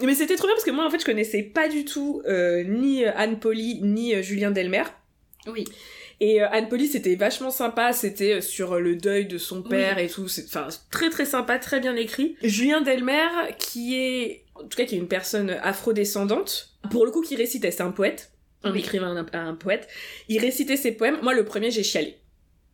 [0.00, 2.64] Mais c'était trop bien parce que moi, en fait, je connaissais pas du tout euh,
[2.64, 4.84] ni euh, Anne Poli ni euh, Julien Delmer.
[5.46, 5.64] Oui.
[6.22, 7.92] Et euh, Anne Poli, c'était vachement sympa.
[7.92, 10.26] C'était euh, sur le deuil de son père et tout.
[10.46, 12.36] Enfin très très sympa, très bien écrit.
[12.42, 13.26] Julien Delmer,
[13.58, 17.70] qui est en tout cas qui est une personne afrodescendante, pour le coup, qui récitait.
[17.70, 18.80] C'est un poète, un Oui.
[18.80, 19.88] écrivain, un, un poète.
[20.28, 21.18] Il récitait ses poèmes.
[21.22, 22.16] Moi, le premier, j'ai chialé.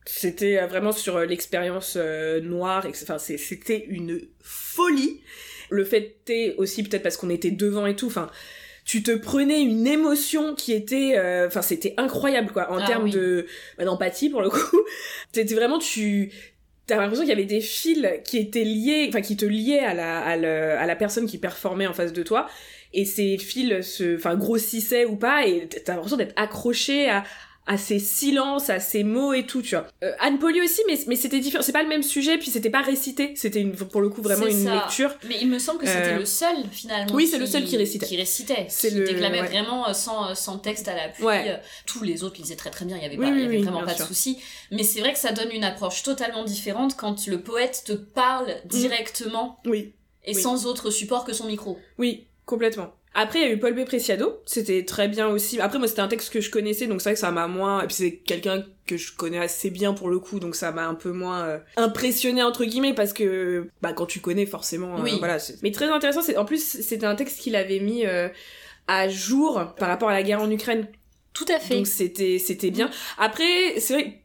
[0.05, 2.85] C'était euh, vraiment sur euh, l'expérience euh, noire.
[2.85, 5.21] et Enfin, c'était une folie.
[5.69, 8.07] Le fait est aussi peut-être parce qu'on était devant et tout.
[8.07, 8.29] Enfin,
[8.87, 13.03] tu te prenais une émotion qui était, euh, enfin, c'était incroyable quoi, en Ah termes
[13.03, 13.11] oui.
[13.11, 13.45] de
[13.77, 14.79] bah, d'empathie pour le coup.
[15.33, 16.31] T'étais vraiment tu
[16.87, 19.93] T'as l'impression qu'il y avait des fils qui étaient liés, enfin qui te liaient à
[19.93, 22.47] la, à, le- à la personne qui performait en face de toi,
[22.93, 27.25] et ces fils se, enfin grossissaient ou pas, et t'as l'impression d'être accroché à,
[27.69, 29.85] à ses silences, à ses mots et tout, tu vois.
[30.03, 32.69] Euh, Anne Poli aussi, mais, mais c'était différent, c'est pas le même sujet, puis c'était
[32.69, 34.73] pas récité, c'était une, pour le coup vraiment une ça.
[34.75, 35.13] lecture.
[35.27, 37.13] Mais il me semble que c'était Euh, le seul finalement.
[37.13, 38.05] oui, c'est le seul qui récitait.
[38.05, 38.65] Qui récitait.
[38.69, 39.47] C'est qui le- déclamait ouais.
[39.47, 41.23] vraiment euh, sans, sans texte à l'appui.
[41.23, 41.59] Ouais.
[41.85, 43.45] Tous les autres lisaient très très bien, il y avait, Oui, pas, il y oui,
[43.47, 44.05] avait oui, vraiment pas sûr.
[44.05, 44.37] de souci.
[44.71, 48.55] Mais c'est vrai que ça donne une approche totalement différente quand le poète te parle
[48.65, 49.93] directement Oui,
[50.25, 50.41] et Oui.
[50.41, 51.77] sans autre support que son micro.
[51.97, 52.93] oui, complètement.
[53.13, 53.83] Après, il y a eu Paul B.
[53.85, 55.59] Preciado, c'était très bien aussi.
[55.59, 57.81] Après, moi, c'était un texte que je connaissais, donc c'est vrai que ça m'a moins...
[57.83, 60.85] Et puis c'est quelqu'un que je connais assez bien pour le coup, donc ça m'a
[60.87, 65.01] un peu moins euh, impressionné, entre guillemets, parce que, bah, quand tu connais, forcément, euh,
[65.03, 65.15] Oui.
[65.17, 65.37] voilà.
[65.63, 68.29] Mais très intéressant, c'est en plus, c'était un texte qu'il avait mis euh,
[68.87, 70.87] à jour par rapport à la guerre en Ukraine.
[71.33, 71.75] Tout à fait.
[71.75, 72.89] Donc c'était c'était bien.
[73.17, 74.21] Après, c'est vrai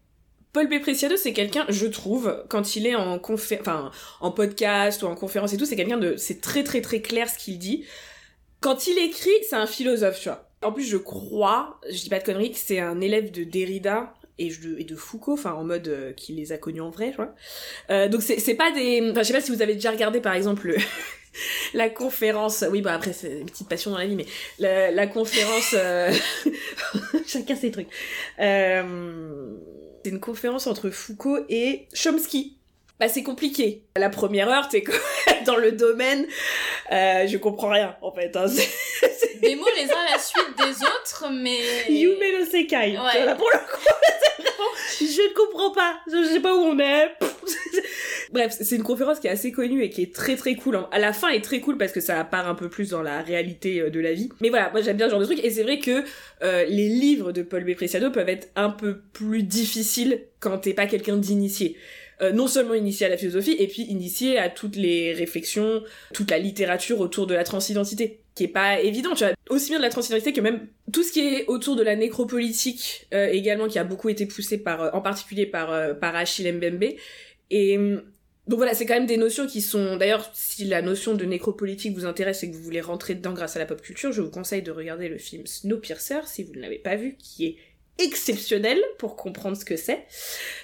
[0.52, 0.80] Paul B.
[0.80, 5.14] Preciado, c'est quelqu'un, je trouve, quand il est en confé enfin, en podcast ou en
[5.14, 7.84] conférence et tout, c'est quelqu'un de, c'est très très très clair ce qu'il dit.
[8.62, 10.48] Quand il écrit, c'est un philosophe, tu vois.
[10.62, 14.14] En plus, je crois, je dis pas de conneries, que c'est un élève de Derrida
[14.38, 17.34] et, de Foucault, enfin en mode euh, qu'il les a connus en vrai, tu vois.
[17.90, 20.34] Euh, donc c'est pas des, enfin je sais pas si vous avez déjà regardé par
[20.34, 20.76] exemple le,
[21.74, 24.26] la conférence, oui, bah après, c'est une petite passion dans la vie, mais
[24.58, 26.12] la, la conférence, euh,
[27.26, 27.88] chacun ses trucs.
[28.40, 29.54] Euh,
[30.04, 32.58] c'est une conférence entre Foucault et Chomsky.
[33.02, 33.82] Bah, c'est compliqué.
[33.96, 34.84] La première heure, t'es
[35.44, 36.24] dans le domaine,
[36.92, 38.36] euh, je comprends rien, en fait.
[38.36, 38.46] Hein.
[39.42, 41.58] Des mots les uns à la suite des autres, mais.
[41.88, 42.96] Yume no Sekai.
[42.96, 43.24] Ouais.
[43.24, 43.88] Là, pour le coup,
[45.00, 45.98] je ne comprends pas.
[46.06, 47.10] Je sais pas où on est.
[48.32, 50.78] Bref, c'est une conférence qui est assez connue et qui est très très cool.
[50.92, 53.02] À la fin, elle est très cool parce que ça part un peu plus dans
[53.02, 54.28] la réalité euh, de la vie.
[54.40, 55.40] Mais voilà, moi j'aime bien ce genre de truc.
[55.42, 56.04] Et c'est vrai que
[56.44, 57.74] euh, les livres de Paul B.
[57.74, 61.76] Preciado peuvent être un peu plus difficiles quand t'es pas quelqu'un d'initié.
[62.22, 65.82] Euh, non seulement initié à la philosophie, et puis initié à toutes les réflexions,
[66.14, 69.34] toute la littérature autour de la transidentité, qui est pas évident, tu vois.
[69.50, 73.08] Aussi bien de la transidentité que même tout ce qui est autour de la nécropolitique
[73.12, 76.94] euh, également, qui a beaucoup été poussé par, euh, en particulier par, par Achille Mbembe.
[77.50, 78.02] Et hum,
[78.46, 79.96] donc voilà, c'est quand même des notions qui sont...
[79.96, 83.56] D'ailleurs, si la notion de nécropolitique vous intéresse et que vous voulez rentrer dedans grâce
[83.56, 86.60] à la pop culture, je vous conseille de regarder le film Snowpiercer, si vous ne
[86.60, 87.56] l'avez pas vu, qui est
[87.98, 90.04] exceptionnel pour comprendre ce que c'est.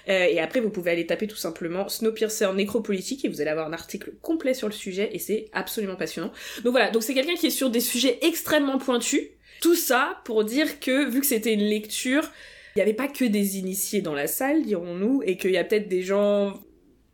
[0.09, 3.67] Euh, et après, vous pouvez aller taper tout simplement Snowpiercer nécropolitique et vous allez avoir
[3.67, 6.33] un article complet sur le sujet et c'est absolument passionnant.
[6.65, 9.23] Donc voilà, donc c'est quelqu'un qui est sur des sujets extrêmement pointus.
[9.61, 12.31] Tout ça pour dire que, vu que c'était une lecture,
[12.75, 15.65] il n'y avait pas que des initiés dans la salle, dirons-nous, et qu'il y a
[15.65, 16.55] peut-être des gens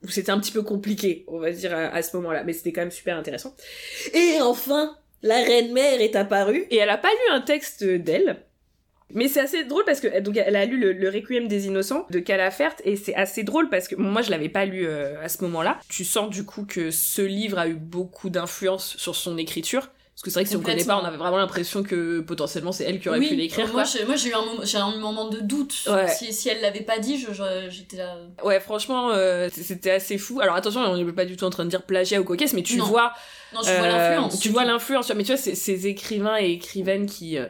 [0.03, 2.45] où c'était un petit peu compliqué, on va dire, à, à ce moment-là.
[2.45, 3.55] Mais c'était quand même super intéressant.
[4.13, 8.45] Et enfin, la reine-mère est apparue, et elle a pas lu un texte d'elle,
[9.13, 12.07] mais c'est assez drôle parce que donc elle a lu le, le Requiem des innocents
[12.11, 15.29] de Calafert et c'est assez drôle parce que moi je l'avais pas lu euh, à
[15.29, 15.79] ce moment-là.
[15.89, 19.89] Tu sens du coup que ce livre a eu beaucoup d'influence sur son écriture.
[20.15, 22.71] Parce que c'est vrai que si on connaît pas, on avait vraiment l'impression que potentiellement
[22.71, 23.67] c'est elle qui aurait oui, pu l'écrire.
[23.73, 25.75] Moi, j'ai, moi, j'ai eu un moment, j'ai un moment de doute.
[25.89, 26.07] Ouais.
[26.09, 28.17] Si, si elle l'avait pas dit, je, je- j'étais là.
[28.45, 30.39] Ouais, franchement, euh, c'était assez fou.
[30.41, 32.63] Alors attention, on n'est pas du tout en train de dire plagiat ou cocasse, mais
[32.63, 32.85] tu Non.
[32.85, 33.13] vois
[33.53, 34.39] Non, je vois Euh, l'influence.
[34.39, 37.37] Tu vois l'influence, mais tu vois, ces, ces écrivains et écrivaines qui.
[37.37, 37.47] euh,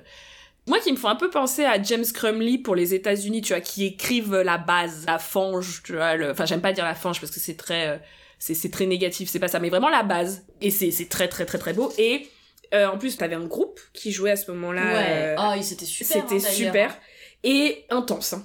[0.66, 3.60] Moi, qui me font un peu penser à James Crumley pour les États-Unis, tu vois,
[3.60, 6.16] qui écrivent la base, la fange, tu vois.
[6.16, 7.88] le- Enfin, j'aime pas dire la fange parce que c'est très.
[7.88, 7.96] euh,
[8.38, 10.44] C'est c'est très négatif, c'est pas ça, mais vraiment la base.
[10.60, 11.92] Et c'est c'est très, très, très, très beau.
[11.98, 12.28] Et
[12.74, 14.82] euh, en plus, t'avais un groupe qui jouait à ce moment-là.
[14.82, 15.04] Ouais.
[15.08, 16.22] euh, Ah, il c'était super.
[16.22, 16.98] C'était hein, super.
[17.42, 18.32] Et intense.
[18.34, 18.44] hein.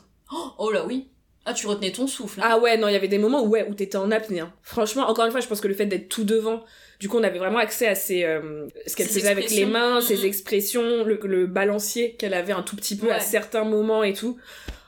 [0.58, 1.10] Oh là oui.
[1.46, 2.40] Ah, tu retenais ton souffle.
[2.42, 2.48] hein.
[2.48, 4.42] Ah ouais, non, il y avait des moments où, ouais, où t'étais en apnée.
[4.42, 4.54] hein.
[4.62, 6.64] Franchement, encore une fois, je pense que le fait d'être tout devant,
[7.00, 10.02] du coup, on avait vraiment accès à ses, euh, ce qu'elle faisait avec les mains,
[10.02, 14.14] ses expressions, le, le balancier qu'elle avait un tout petit peu à certains moments et
[14.14, 14.38] tout.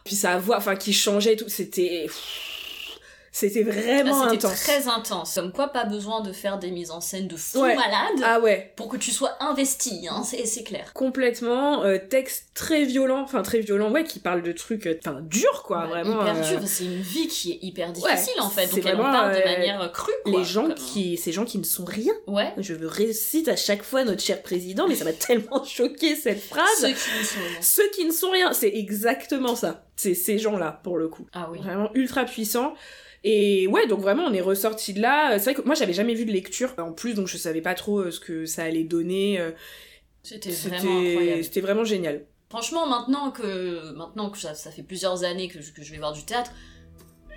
[0.04, 2.08] Puis sa voix, enfin, qui changeait et tout, c'était...
[3.34, 4.60] C'était vraiment Ah, c'était intense.
[4.64, 5.36] très intense.
[5.36, 7.76] Comme quoi, pas besoin de faire des mises en scène de fou Ouais.
[7.76, 10.92] malade Ah ouais, pour que tu sois investi, hein, c'est, c'est clair.
[10.94, 11.84] complètement.
[11.84, 15.64] euh, texte très violent, enfin très violent, ouais, qui parle de trucs, euh, enfin, durs,
[15.64, 16.22] quoi, Bah, vraiment.
[16.22, 19.04] hyper euh, dur, c'est une vie qui est hyper difficile en fait, donc elle en
[19.04, 20.12] parle de euh, manière crue.
[20.26, 21.16] Quoi, Les gens comme- qui...
[21.18, 22.14] Ces gens qui ne sont rien.
[22.28, 22.54] Ouais.
[22.58, 26.68] Je récite à chaque fois notre cher président, mais ça m'a tellement choqué cette phrase.
[26.82, 27.62] Ceux qui ne sont rien.
[27.62, 29.86] Ceux qui ne sont rien, c'est exactement ça.
[29.96, 31.28] C'est ces gens-là, pour le coup.
[31.34, 31.60] Ah oui.
[31.60, 32.74] Vraiment ultra puissants.
[33.24, 35.38] Et ouais, donc vraiment, on est ressorti de là.
[35.38, 37.76] C'est vrai que moi, j'avais jamais vu de lecture en plus, donc je savais pas
[37.76, 39.40] trop euh, ce que ça allait donner.
[39.40, 39.52] euh,
[40.24, 41.44] C'était vraiment C'était incroyable.
[41.44, 42.26] c'était vraiment génial.
[42.50, 46.00] Franchement, maintenant que, maintenant que ça, ça fait plusieurs années que, je- que je vais
[46.00, 46.52] voir du théâtre,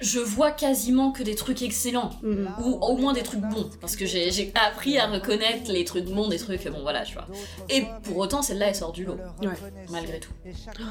[0.01, 2.11] je vois quasiment que des trucs excellents.
[2.23, 2.49] Mhm.
[2.65, 3.71] Ou au moins des trucs bons.
[3.81, 7.29] Parce que j'ai appris à reconnaître les trucs bons, des trucs, bon voilà, tu vois.
[7.69, 9.17] Et pour autant, celle-là, elle sort du lot.
[9.43, 9.49] Ouais.
[9.93, 10.33] Malgré tout.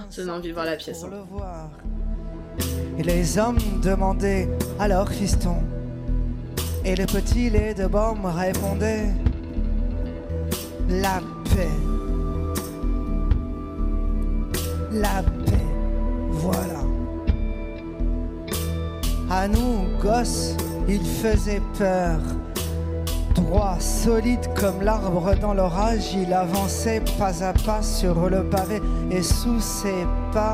[0.09, 1.01] Ça donne envie de voir la pièce.
[1.01, 1.71] Pour hein.
[2.93, 2.99] Le.
[2.99, 4.49] Et les hommes demandaient
[4.87, 5.57] leur fiston.
[6.85, 9.07] Et les petits les de Baume répondaient
[10.89, 11.21] La
[11.55, 11.67] paix.
[14.91, 15.53] La paix.
[16.31, 16.81] Voilà.
[19.29, 20.55] À nous, gosses,
[20.87, 22.19] il faisait peur.
[23.33, 28.79] Droit, solide comme l'arbre dans l'orage, il avançait pas à pas sur le pavé
[29.09, 30.53] et sous ses pas,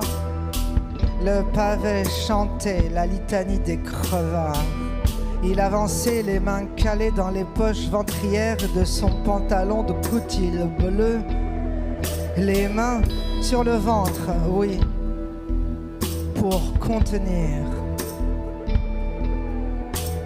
[1.23, 4.63] le pavé chantait la litanie des crevards.
[5.43, 11.19] Il avançait les mains calées dans les poches ventrières de son pantalon de coutil bleu,
[12.37, 13.01] les mains
[13.41, 14.79] sur le ventre, oui,
[16.35, 17.65] pour contenir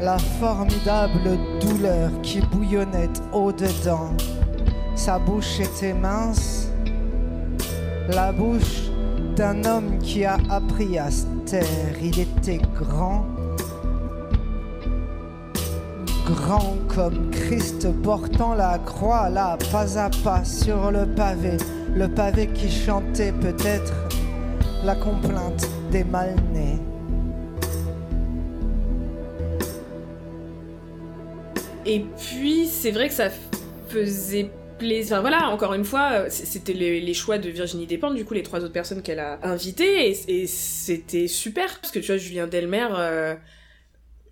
[0.01, 4.11] la formidable douleur qui bouillonnait au-dedans.
[4.95, 6.67] Sa bouche était mince,
[8.09, 8.92] la bouche
[9.35, 11.95] d'un homme qui a appris à se taire.
[12.01, 13.25] Il était grand,
[16.25, 21.57] grand comme Christ portant la croix là, pas à pas sur le pavé,
[21.95, 23.93] le pavé qui chantait peut-être
[24.83, 26.79] la complainte des mal-nés.
[31.85, 33.29] Et puis, c'est vrai que ça,
[33.89, 34.49] faisait
[34.83, 35.13] plaisir.
[35.17, 38.33] Enfin, voilà, encore une fois, euh, c'était les, les choix de Virginie Despentes, du coup,
[38.33, 41.79] les trois autres personnes qu'elle a invitées, et, et c'était super.
[41.79, 42.87] Parce que tu vois, Julien Delmer.
[42.91, 43.35] euh,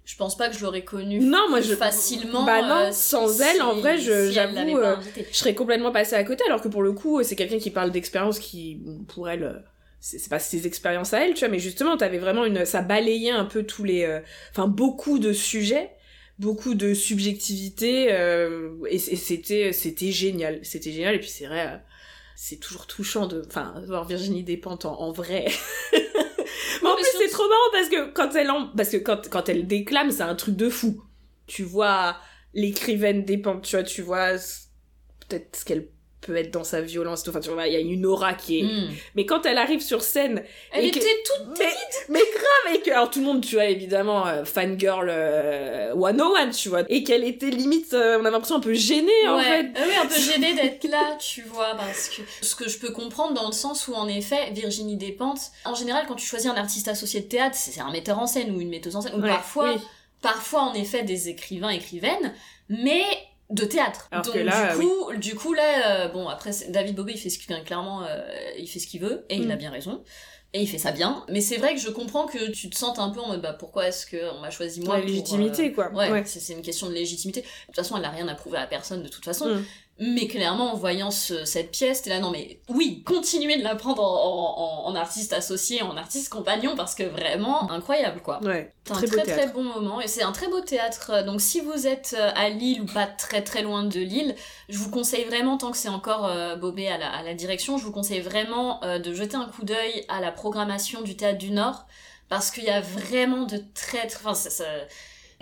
[0.04, 2.44] Je pense pas que je l'aurais connu Non, moi, je- facilement.
[2.46, 4.96] Bah non, euh, sans si- elle, en vrai, si j'avoue, euh,
[5.32, 7.92] je serais complètement passée à côté, alors que pour le coup, c'est quelqu'un qui parle
[7.92, 9.64] d'expérience qui, pour elle,
[10.00, 12.82] c'est c'est pas ses expériences à elle, tu vois, mais justement, t'avais vraiment une, ça
[12.82, 14.20] balayait un peu tous les, euh,
[14.52, 15.92] enfin, beaucoup de sujets,
[16.40, 21.78] beaucoup de subjectivité, euh, et, c'était, c'était génial, c'était génial, et puis c'est vrai, euh,
[22.36, 25.46] c'est toujours touchant de, enfin, voir Virginie Despentes en, en vrai.
[25.94, 29.50] mais en plus, c'est trop marrant parce que quand elle en, parce que quand, quand
[29.50, 31.04] elle déclame, c'est un truc de fou.
[31.46, 32.18] Tu vois
[32.54, 34.32] l'écrivaine Despentes, tu vois, tu vois
[35.20, 35.88] peut-être ce qu'elle
[36.22, 38.64] peut être dans sa violence, enfin, tu vois, il y a une aura qui est...
[38.64, 38.92] Hmm.
[39.16, 41.66] Mais quand elle arrive sur scène, Elle que- était toute mais,
[42.10, 46.50] mais grave, et que, alors tout le monde, tu vois, évidemment, euh, fangirl euh, 101,
[46.52, 49.66] tu vois, et qu'elle était limite, euh, on avait l'impression un peu gênée, en fait.
[49.66, 52.92] Euh, oui, un peu gênée d'être là, tu vois, parce que ce que je peux
[52.92, 56.56] comprendre dans le sens où, en effet, Virginie Despentes, en général, quand tu choisis un
[56.56, 59.16] artiste associé de théâtre, c'est c'est un metteur en scène ou une metteuse en scène,
[59.16, 59.80] ou Ouais, parfois, oui.
[60.22, 62.34] parfois, en effet, des écrivains, écrivaines,
[62.70, 63.02] mais
[63.52, 64.08] de théâtre.
[64.12, 67.18] Alors Donc, que là, du coup, du coup, là, euh, bon, après, David Bobet, il
[67.20, 68.22] fait ce qu'il clairement, euh,
[68.58, 69.52] il fait ce qu'il veut, et il Mm.
[69.52, 70.04] a bien raison.
[70.54, 71.26] Et il fait ça bien.
[71.30, 73.54] Mais c'est vrai que je comprends que tu te sentes un peu en mode, bah,
[73.54, 75.90] pourquoi est-ce qu'on m'a choisi moi La pour, euh, légitimité, quoi.
[75.94, 76.24] Ouais, Ouais.
[76.26, 77.40] c'est c'est une question de légitimité.
[77.42, 79.48] De toute façon, elle n'a rien à prouver à personne de toute façon.
[79.48, 79.66] Mm.
[80.04, 83.76] Mais clairement, en voyant ce- cette pièce, t'es là, non mais oui, continuez de la
[83.76, 88.40] prendre en, en- en artiste associé, en artiste compagnon, parce que vraiment, incroyable quoi.
[88.44, 91.24] Ouais, C'est un très très bon moment, et c'est un très beau théâtre.
[91.24, 94.36] Donc si vous êtes euh, à Lille ou pas très très loin de Lille,
[94.70, 97.78] je vous conseille vraiment, tant que c'est encore euh, Bobé à la, à la direction,
[97.78, 101.38] je vous conseille vraiment euh, de jeter un coup d'œil à la programmation du Théâtre
[101.38, 101.86] du Nord,
[102.28, 104.20] parce qu'il y a vraiment de très très...
[104.26, 104.66] Enfin, ça- ça-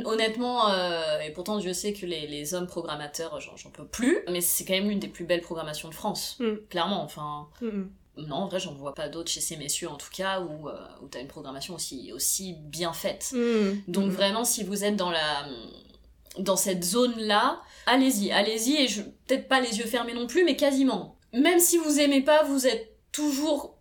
[0.05, 4.41] Honnêtement, euh, et pourtant Dieu sait que les, les hommes programmateurs, j'en peux plus, mais
[4.41, 6.55] c'est quand même l'une des plus belles programmations de France, Mm.
[6.69, 7.03] clairement.
[7.03, 7.89] Enfin, Mm, mm.
[8.27, 10.73] non, en vrai, j'en vois pas d'autres chez ces messieurs, en tout cas, où, euh,
[11.01, 13.31] où t'as une programmation aussi, aussi bien faite.
[13.33, 13.91] Mm.
[13.91, 15.45] Donc vraiment, si vous êtes dans la
[16.37, 20.55] dans cette zone-là, allez-y, allez-y, et je peut-être pas les yeux fermés non plus, mais
[20.55, 21.17] quasiment.
[21.33, 23.75] Même si vous aimez pas, vous êtes toujours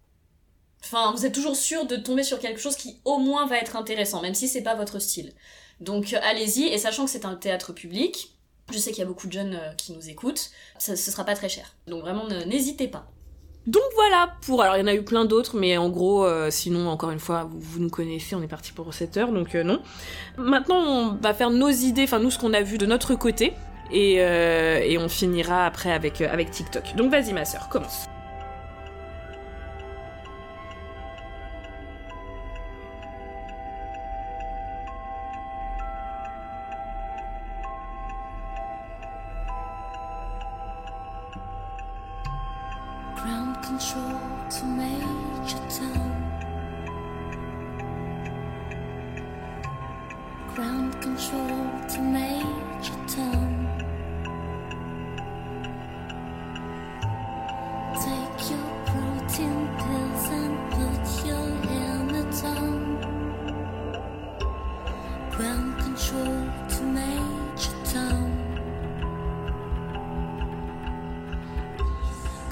[0.82, 3.74] Enfin, vous êtes toujours sûr de tomber sur quelque chose qui au moins va être
[3.76, 5.32] intéressant, même si c'est pas votre style.
[5.80, 8.34] Donc euh, allez-y, et sachant que c'est un théâtre public,
[8.72, 11.34] je sais qu'il y a beaucoup de jeunes euh, qui nous écoutent, ce sera pas
[11.34, 11.74] très cher.
[11.86, 13.06] Donc vraiment, n'hésitez pas.
[13.66, 14.62] Donc voilà pour.
[14.62, 17.18] Alors il y en a eu plein d'autres, mais en gros, euh, sinon encore une
[17.18, 19.82] fois, vous, nous connaissez, on est parti pour 7 heures, donc non.
[20.38, 23.52] Maintenant, on va faire nos idées, enfin nous ce qu'on a vu de notre côté,
[23.92, 26.96] et, et on finira après avec, avec TikTok.
[26.96, 28.06] Donc vas-y ma sœur, commence.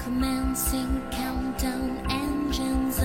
[0.07, 2.97] Commencing countdown engines